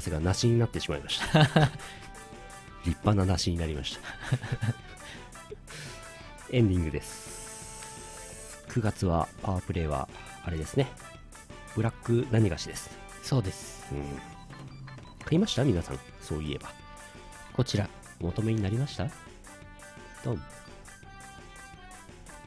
[0.00, 1.40] 博士が梨になってしまいました。
[2.84, 4.00] 立派な梨になりました。
[6.50, 8.64] エンディングです。
[8.68, 10.08] 9月はパワープレイは
[10.44, 10.90] あれですね。
[11.76, 12.90] ブラック何菓子です。
[13.22, 13.84] そうです。
[13.92, 14.18] うん。
[15.26, 15.64] 買いました？
[15.64, 15.98] 皆さん。
[16.22, 16.72] そういえば。
[17.52, 17.86] こちら。
[18.20, 19.06] お求めになりました？
[20.24, 20.42] ドン。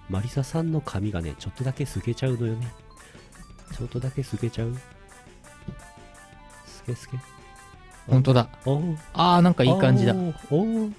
[0.09, 2.73] マリサさんの髪がねちょっとだけ透けちゃうのよね。
[3.77, 4.73] ちょっとだけ透けちゃう？
[6.65, 7.17] 透け透け
[8.07, 8.49] 本当だ。
[9.13, 10.15] あーなんかいい感じだ。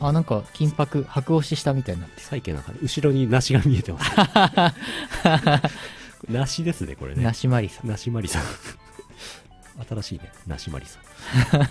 [0.01, 2.17] あなんか金箔白押ししたみたいになって。
[2.17, 2.81] るサイケな感じ。
[2.83, 4.11] 後ろに梨が見えてます
[6.29, 7.23] 梨ですねこれね。
[7.23, 7.83] 梨マリさ。
[7.83, 8.43] ん梨マリさん。
[9.87, 10.33] 新しいね。
[10.47, 11.03] 梨マリさん。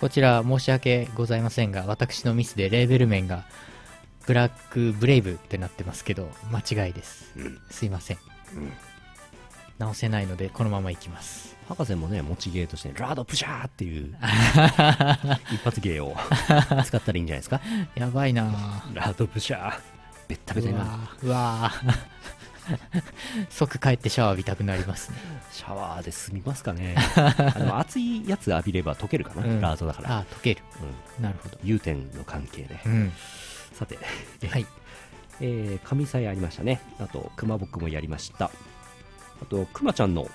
[0.00, 3.44] こちら申し訳ございませんが私のミスでレーベル面が
[4.26, 7.58] ブラックブレイブってなってますけど間違いです、うん。
[7.70, 8.18] すいません、
[8.54, 8.72] うん。
[9.78, 14.14] 直せないのでこのままいきます博士もね持ち芸としてラードプシャーっていう
[15.52, 16.16] 一発芸を
[16.84, 17.60] 使ったらいいんじゃないですか？
[17.94, 18.44] やばいな。
[18.50, 19.80] ぁラードプシャー。
[20.28, 21.28] ベッタベタになる。
[21.28, 21.72] うわ
[23.50, 25.18] 即帰ってシャワー浴びたくなりますね。
[25.52, 26.96] シャワーで済みますかね。
[27.16, 29.60] あでも熱いやつ浴びれば溶けるかな、うん。
[29.60, 30.62] ラードだから、あ溶ける。
[31.18, 31.58] うん、なるほど。
[31.62, 33.12] 融点の関係で、うん。
[33.72, 33.98] さて、
[34.48, 34.66] はい。
[35.40, 36.80] えー、神祭ありましたね。
[36.98, 38.46] あと熊僕もやりました。
[38.46, 40.28] あとくまちゃんの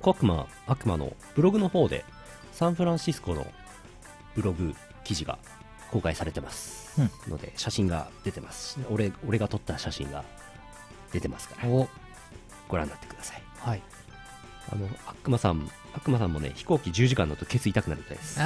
[0.00, 2.04] コクマ悪魔のブログの方で
[2.52, 3.46] サンフランシスコの
[4.34, 4.74] ブログ
[5.04, 5.38] 記事が
[5.90, 7.32] 公開されてます、うん。
[7.32, 8.74] ので写真が出てます。
[8.74, 10.24] し俺俺が撮った写真が
[11.12, 11.68] 出てますから。
[11.68, 11.88] お。
[12.68, 13.42] ご覧になってください。
[13.58, 13.82] はい。
[14.72, 18.38] あの悪魔さん悪魔さんもね飛行機10時間乗るとケツ痛くなるみたいです。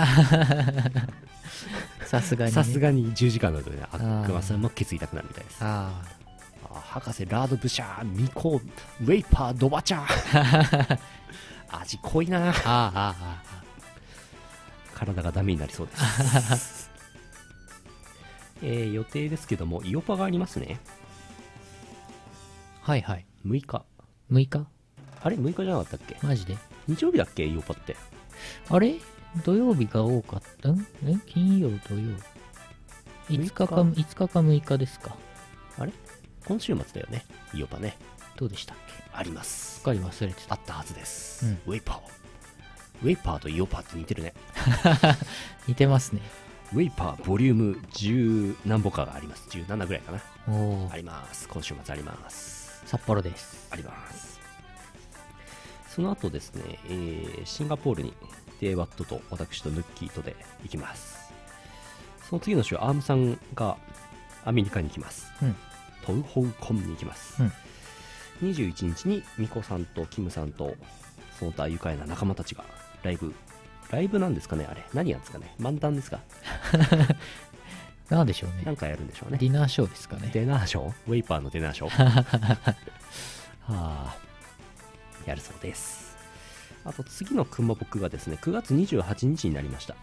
[2.07, 5.59] さすがに、ね、さすがに10時間乗るとね悪ー魔さんもケツ痛くなるみたいです。
[5.62, 6.24] ああ
[6.72, 10.98] 博士ラードブシャーミコウェイパードバチャー。
[11.80, 12.50] 味濃いな。
[12.50, 13.34] あああ
[14.94, 15.96] 体がダメになりそうで
[16.56, 16.90] す。
[18.62, 20.78] えー予定ですけどもイオパがありますね。
[22.82, 23.26] あはいはい。
[23.46, 23.84] 6日。
[24.30, 24.66] 6日？
[25.22, 26.16] あれ6日じゃなかったっけ？
[26.22, 26.56] マジで？
[26.86, 27.44] 日曜日だっけ？
[27.46, 27.96] イオパって。
[28.70, 28.94] あれ？
[29.44, 30.68] 土曜日が多かった？
[30.70, 30.86] ん？
[31.04, 31.16] え？
[31.26, 32.16] 金曜土曜
[33.28, 33.50] ？5日？
[33.50, 35.16] か6 5日か6日ですか。
[35.78, 35.92] あれ？
[36.47, 37.24] 今週末だよね。
[37.55, 37.97] イオパね。
[38.36, 39.05] どうでしたっけ？
[39.12, 39.76] あります。
[39.76, 40.55] すっかり忘れてた。
[40.55, 41.53] あったはずです、うん。
[41.66, 42.01] ウェイパー。
[43.03, 44.34] ウェイパーとイオパーって似てるね。
[45.66, 46.20] 似てますね。
[46.72, 49.49] ウェイパーボリューム10何ぼかがあります。
[49.51, 50.20] 17ぐらいかな。
[50.49, 51.49] おおあります。
[51.49, 52.82] 今週末あります。
[52.86, 53.68] 札幌です。
[53.70, 54.40] あります。
[55.88, 58.14] その後ですね、えーシンガポールに
[58.61, 61.32] デイワットと私とヌッキーとで行きます。
[62.28, 63.76] その次の週アームさんが
[64.45, 65.57] アメリカに行きます、うん
[66.05, 67.52] トウホウコンに行きます、うん。
[68.50, 70.74] 21日にミコさんとキムさんと
[71.38, 72.64] その他愉快な仲間たちが
[73.02, 73.34] ライブ。
[73.90, 74.84] ライブなんですかねあれ。
[74.92, 75.55] 何やんですかね。
[75.61, 76.20] 漫談ですか？
[78.11, 78.62] なんでしょうね。
[78.64, 79.38] なんかやるんでしょうね。
[79.38, 80.30] ディナーショーですかね。
[80.32, 80.92] デナーショー？
[81.07, 82.05] ウェイパーのデナーショー？
[82.74, 82.74] は
[83.68, 84.16] あ
[85.26, 86.14] やるそうです。
[86.84, 89.98] あと次の熊僕がですね9月28日になりました、は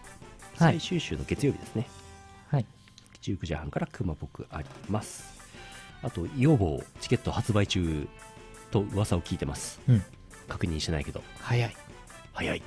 [0.72, 0.80] い。
[0.80, 1.86] 最終週の月曜日ですね。
[2.50, 2.66] はい。
[3.20, 5.31] 19時半から熊僕あります
[6.02, 8.08] あとイオボーチケット発売中
[8.70, 9.80] と噂を聞いてます。
[9.88, 10.02] うん。
[10.48, 11.22] 確認してないけど。
[11.38, 11.76] 早い。
[12.32, 12.62] 早い。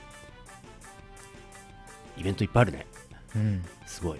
[2.17, 2.87] イベントいっぱいあるね。
[3.35, 3.65] うん。
[3.85, 4.19] すごい。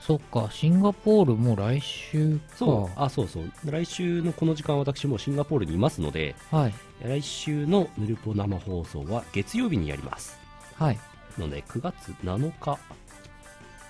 [0.00, 2.56] そっかシンガポールもう来週か。
[2.56, 3.00] そう。
[3.00, 3.50] あそうそう。
[3.64, 6.74] 来週のこの時間私もシンガポールにいますのではい。
[7.02, 10.38] 来週のヌルポ生放送は月曜日にやります。
[10.76, 10.98] はい。
[11.38, 12.78] ので9月7日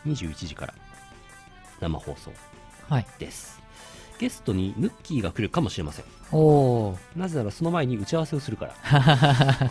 [0.06, 0.74] 21時から
[1.80, 2.32] 生放送
[2.88, 3.06] はい。
[3.18, 3.60] です。
[4.18, 6.04] ゲストにヌッキーが来るかもしれません。
[6.32, 8.74] おおなぜならその前に打ち合わせをするから。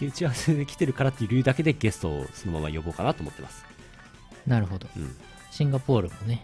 [0.00, 3.66] 打ち合わせで来てるからっていう理由だけでゲストをそのまま呼ぼうかなと思ってます。
[4.46, 4.88] なるほど。
[4.96, 5.14] うん。
[5.50, 6.42] シンガポールもね。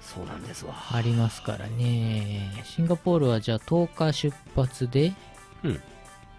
[0.00, 0.74] そうなんですわ。
[0.92, 2.62] ありますからね。
[2.64, 5.12] シンガポールはじゃあ10日出発で
[5.64, 5.80] うん。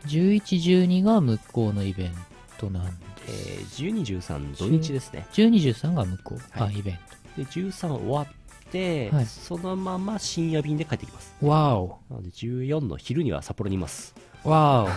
[0.05, 2.16] 1112が向こうのイベン
[2.62, 5.28] トなんでえー、1213土日ですね。
[5.34, 6.76] 1213が向こう、はい。
[6.76, 6.99] あイベン
[7.38, 9.26] で13終わって、はい。
[9.26, 11.34] そのまま深夜便で帰ってきます。
[11.39, 11.99] トわお。
[12.09, 14.16] なので14の昼には札幌にいます。
[14.43, 14.89] わお。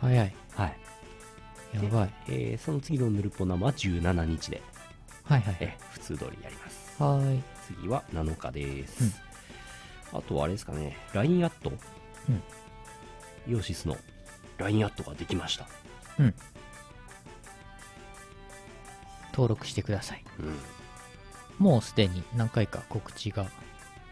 [0.00, 0.34] 早い。
[0.54, 0.76] はい。
[1.74, 2.10] やばい。
[2.28, 4.62] えーその次のヌルポ生は17日で、
[5.24, 7.02] はいはいえー普通通りやります。
[7.02, 7.42] はーい。
[7.76, 9.20] 次は7日です、
[10.12, 10.96] あとはあれですかね。
[11.12, 11.72] LINE アット、
[12.28, 12.42] うん。
[13.52, 13.96] イオシスの
[14.58, 15.66] LINE アットができました
[16.22, 16.34] うん。
[19.32, 20.24] 登録してください。
[20.38, 20.58] うん。
[21.58, 23.46] もうすでに何回か告知が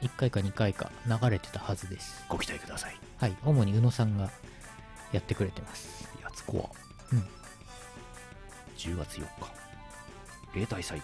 [0.02, 2.24] 1回か2回か流れてたはずです。
[2.28, 2.96] ご期待ください。
[3.18, 3.36] はい。
[3.44, 4.30] 主に宇野さんが
[5.12, 6.08] やってくれてます。
[6.22, 6.70] やつこは。
[7.12, 7.18] うん。
[8.76, 9.28] 10月4日。
[10.54, 11.02] 例大祭。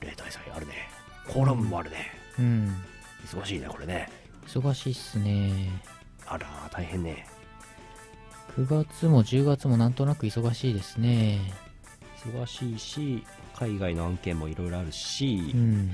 [0.00, 0.88] 例大祭あるね。
[1.28, 2.84] コラムもあるね、うん。
[3.24, 4.10] 忙しいねこれね。
[4.46, 5.70] 忙しいっすね。
[6.26, 7.26] あら大変ね
[8.56, 11.38] 9月も10月もなんとなく忙しいですね。
[12.24, 13.24] 忙しいし
[13.54, 15.88] 海外の案件もいろいろあるしう、ん。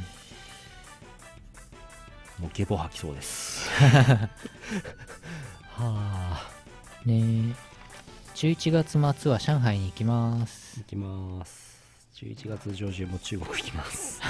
[2.38, 3.68] もうゲボ吐きそうです。
[3.80, 4.28] は
[5.78, 6.50] あ。
[7.04, 7.54] ね
[8.34, 10.78] 11月末は上海に行きます。
[10.78, 11.82] 行きます。
[12.14, 14.20] 11月上旬も中国行きます。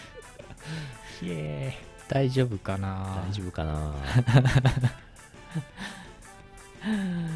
[1.22, 1.78] イエ
[2.08, 3.22] 大丈夫かな。
[3.28, 3.92] 大丈夫かな。
[3.92, 3.96] ね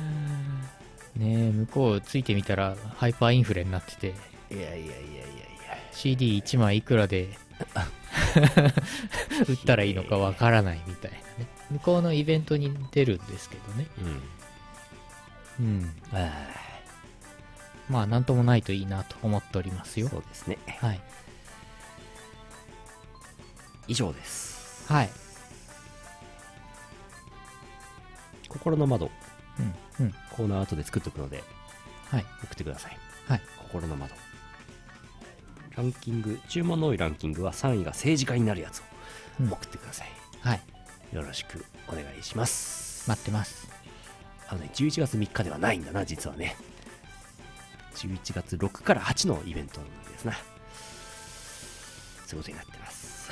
[1.58, 4.14] 向こうついてみたらハイパーインフレになってて。
[4.50, 4.98] いやいやいやいやいや。
[5.92, 7.28] CD1 枚いくらで
[9.48, 11.24] 売ったらいいのかわからないみたいなね。
[11.70, 13.86] 向こうのイベントに出るんですけどね。
[15.58, 15.66] うん。
[15.66, 15.94] うん。
[16.12, 16.32] あ
[17.88, 20.06] まあなんともないといいなと思っておりますよ。
[20.06, 20.58] ーそうですね。
[20.80, 21.00] はい。
[23.88, 24.86] 以上です。
[24.92, 25.10] はい。
[28.48, 29.10] 心の窓
[30.00, 30.06] うん。
[30.06, 31.42] うんコーナー後で作っておくので
[32.10, 32.26] はい。
[32.44, 32.98] 送ってください。
[33.26, 33.42] はい。
[33.58, 34.14] 心の窓。
[35.76, 38.82] ランキング注文の多いランキングは3位が政治家になるやつを
[39.40, 39.52] うん。
[39.52, 40.08] 送ってください、
[40.40, 40.60] はい。
[41.12, 43.08] よろしくお願いします。
[43.08, 43.68] 待ってます。
[44.48, 46.56] あのね11月3日ではないんだな実はね。
[47.96, 50.32] 11月6から8のイベントですな。
[52.26, 53.30] そういうことになってます。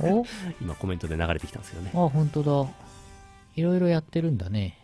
[0.00, 0.24] お？
[0.60, 1.90] 今コメントで流れてきたんですけどね。
[1.94, 2.70] あ本当だ。
[3.56, 4.78] いろいろやってるんだね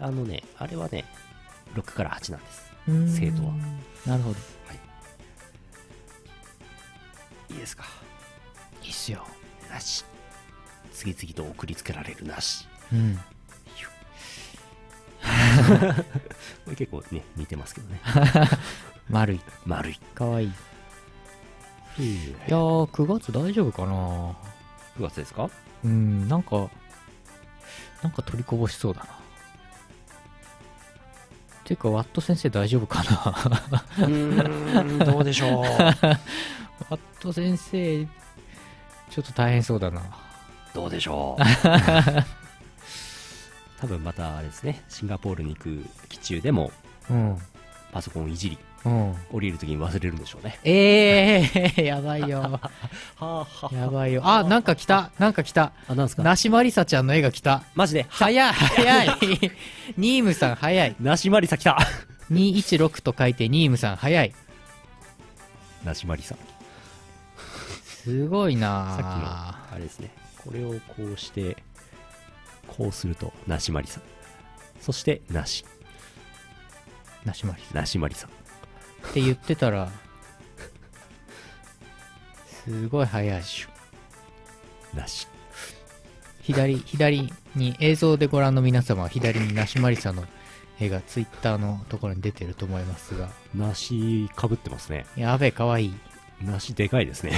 [0.00, 1.04] あのねあれはね
[1.74, 2.72] 6から8なんです。
[3.18, 3.52] 生徒は。
[4.06, 4.36] なるほど。
[7.50, 7.54] い。
[7.56, 7.84] いですか。
[8.82, 9.24] いいっすよ。
[9.70, 10.04] なし。
[10.92, 12.66] 次々と送りつけられるなし。
[12.92, 13.18] うん。
[16.64, 18.00] これ結構ね似てますけどね。
[19.10, 19.40] 丸い。
[19.64, 19.98] 丸い。
[20.14, 20.48] かわいい。
[20.48, 20.52] い
[22.00, 24.36] 9やー9月大丈夫かな。
[25.00, 25.50] 月ですか？
[25.84, 26.68] うんなんか
[28.02, 29.08] なんか取りこぼしそうだな
[31.66, 33.02] ていうかワット先生大丈夫か
[33.98, 34.06] な？
[34.06, 35.64] うーんどうでしょう。
[35.64, 35.70] ワ
[36.96, 38.06] ット先生
[39.10, 40.02] ちょっと大変そうだな。
[40.74, 41.42] どうでしょう。
[43.80, 46.70] 多分またあれですねシンガポールに行く機中でも
[47.10, 47.38] うん。
[47.92, 48.56] パソコンをいじり。
[48.56, 48.62] うん
[49.32, 50.58] 降りるときに忘れるんでしょうね。
[50.64, 52.60] ええー、 やばいよ。
[53.72, 54.22] やばいよ。
[54.24, 55.10] あなんか来た。
[55.18, 55.72] なんか来た。
[55.88, 56.22] あなんですか？
[56.22, 57.62] なしまりさちゃんの絵が来た。
[57.74, 58.06] マジで？
[58.08, 59.08] 早い早い。
[59.98, 60.96] ニームさん早い。
[61.00, 61.78] なしまりさ来た。
[62.30, 64.34] 216と書いてニームさん早い。
[65.84, 66.34] なしまりさ
[67.84, 68.58] すごいさ
[68.94, 70.10] っきのなあれですね。
[70.44, 71.56] これをこうして
[72.68, 74.00] こうするとなしまりさ
[74.80, 75.64] そしてなし
[77.24, 78.30] なしまりさなしまりさん
[79.10, 79.90] って言ってたら
[82.46, 83.42] すごい早い
[84.94, 85.28] なし。
[86.42, 90.24] 左左に映像でご覧の皆様は左になしまりさんの
[90.78, 93.30] 絵がツイッターのところに出てると思いますが。
[93.54, 95.06] なしかぶってますね。
[95.16, 95.94] やべえかわいい。
[96.42, 97.32] なしでかいですね。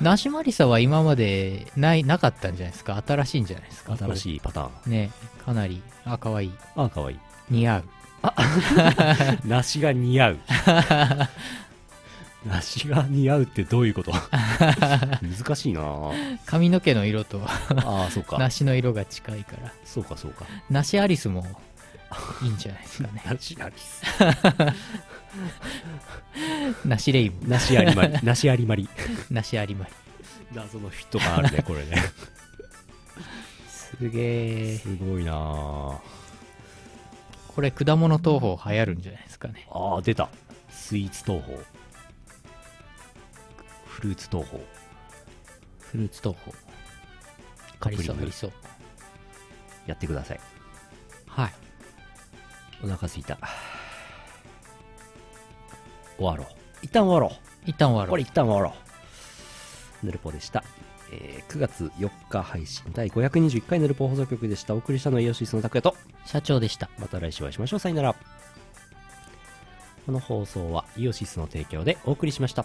[0.00, 3.02] なしまりさは今までないなかったんじゃないですか？
[3.06, 3.96] 新しいんじゃないですか？
[3.96, 4.70] 新しいパターン。
[4.86, 5.10] いね
[5.44, 5.82] かなり。
[6.04, 6.52] あかわいい。
[6.76, 7.18] あかわいい。
[7.50, 7.84] 似合う
[9.44, 10.38] 梨が似合う。
[12.46, 14.12] 梨が似合うってどういうこと？
[15.22, 15.82] 難しいな。
[16.46, 18.38] 髪の毛の色とああそうか。
[18.38, 19.72] 梨の色が近いから。
[19.84, 20.44] そうかそうか。
[20.70, 21.46] 梨アリスも
[22.42, 23.22] いいんじゃないですかね。
[23.24, 24.02] 梨ありす
[26.84, 28.88] 梨レイム梨ありまり梨ありまり
[29.30, 29.92] 梨ありまり
[30.54, 31.96] 謎のフィット感あるねこれね。
[33.68, 36.00] すげえすごいなあ
[37.54, 39.66] これ果物投法流行るんじゃないですかね。
[39.70, 40.28] あー出た。
[40.70, 41.58] スイーツ東宝
[43.86, 44.62] フルーツ東宝
[45.80, 46.52] フルーツ投法
[47.80, 48.52] ありそうありそう。
[49.86, 50.40] やってください。
[51.26, 51.52] はい。
[52.82, 53.38] お腹すいた。
[56.16, 56.46] 終わろう。
[56.82, 57.38] 一旦終わろう。
[57.68, 58.10] 一旦終わろう。
[58.10, 58.74] これ一旦終わろ
[60.02, 60.06] う。
[60.06, 60.64] ヌルポでした。
[61.12, 64.74] えー9月4日配信第521回ヌルポ放送局でした。
[64.74, 65.94] お送りしたのはイオシスの拓也と、
[66.24, 67.78] 社長でしたまた来週お会いしましょう。
[67.78, 68.14] さよなら。
[70.06, 72.64] この放送はイオシスの提供でお送りしました。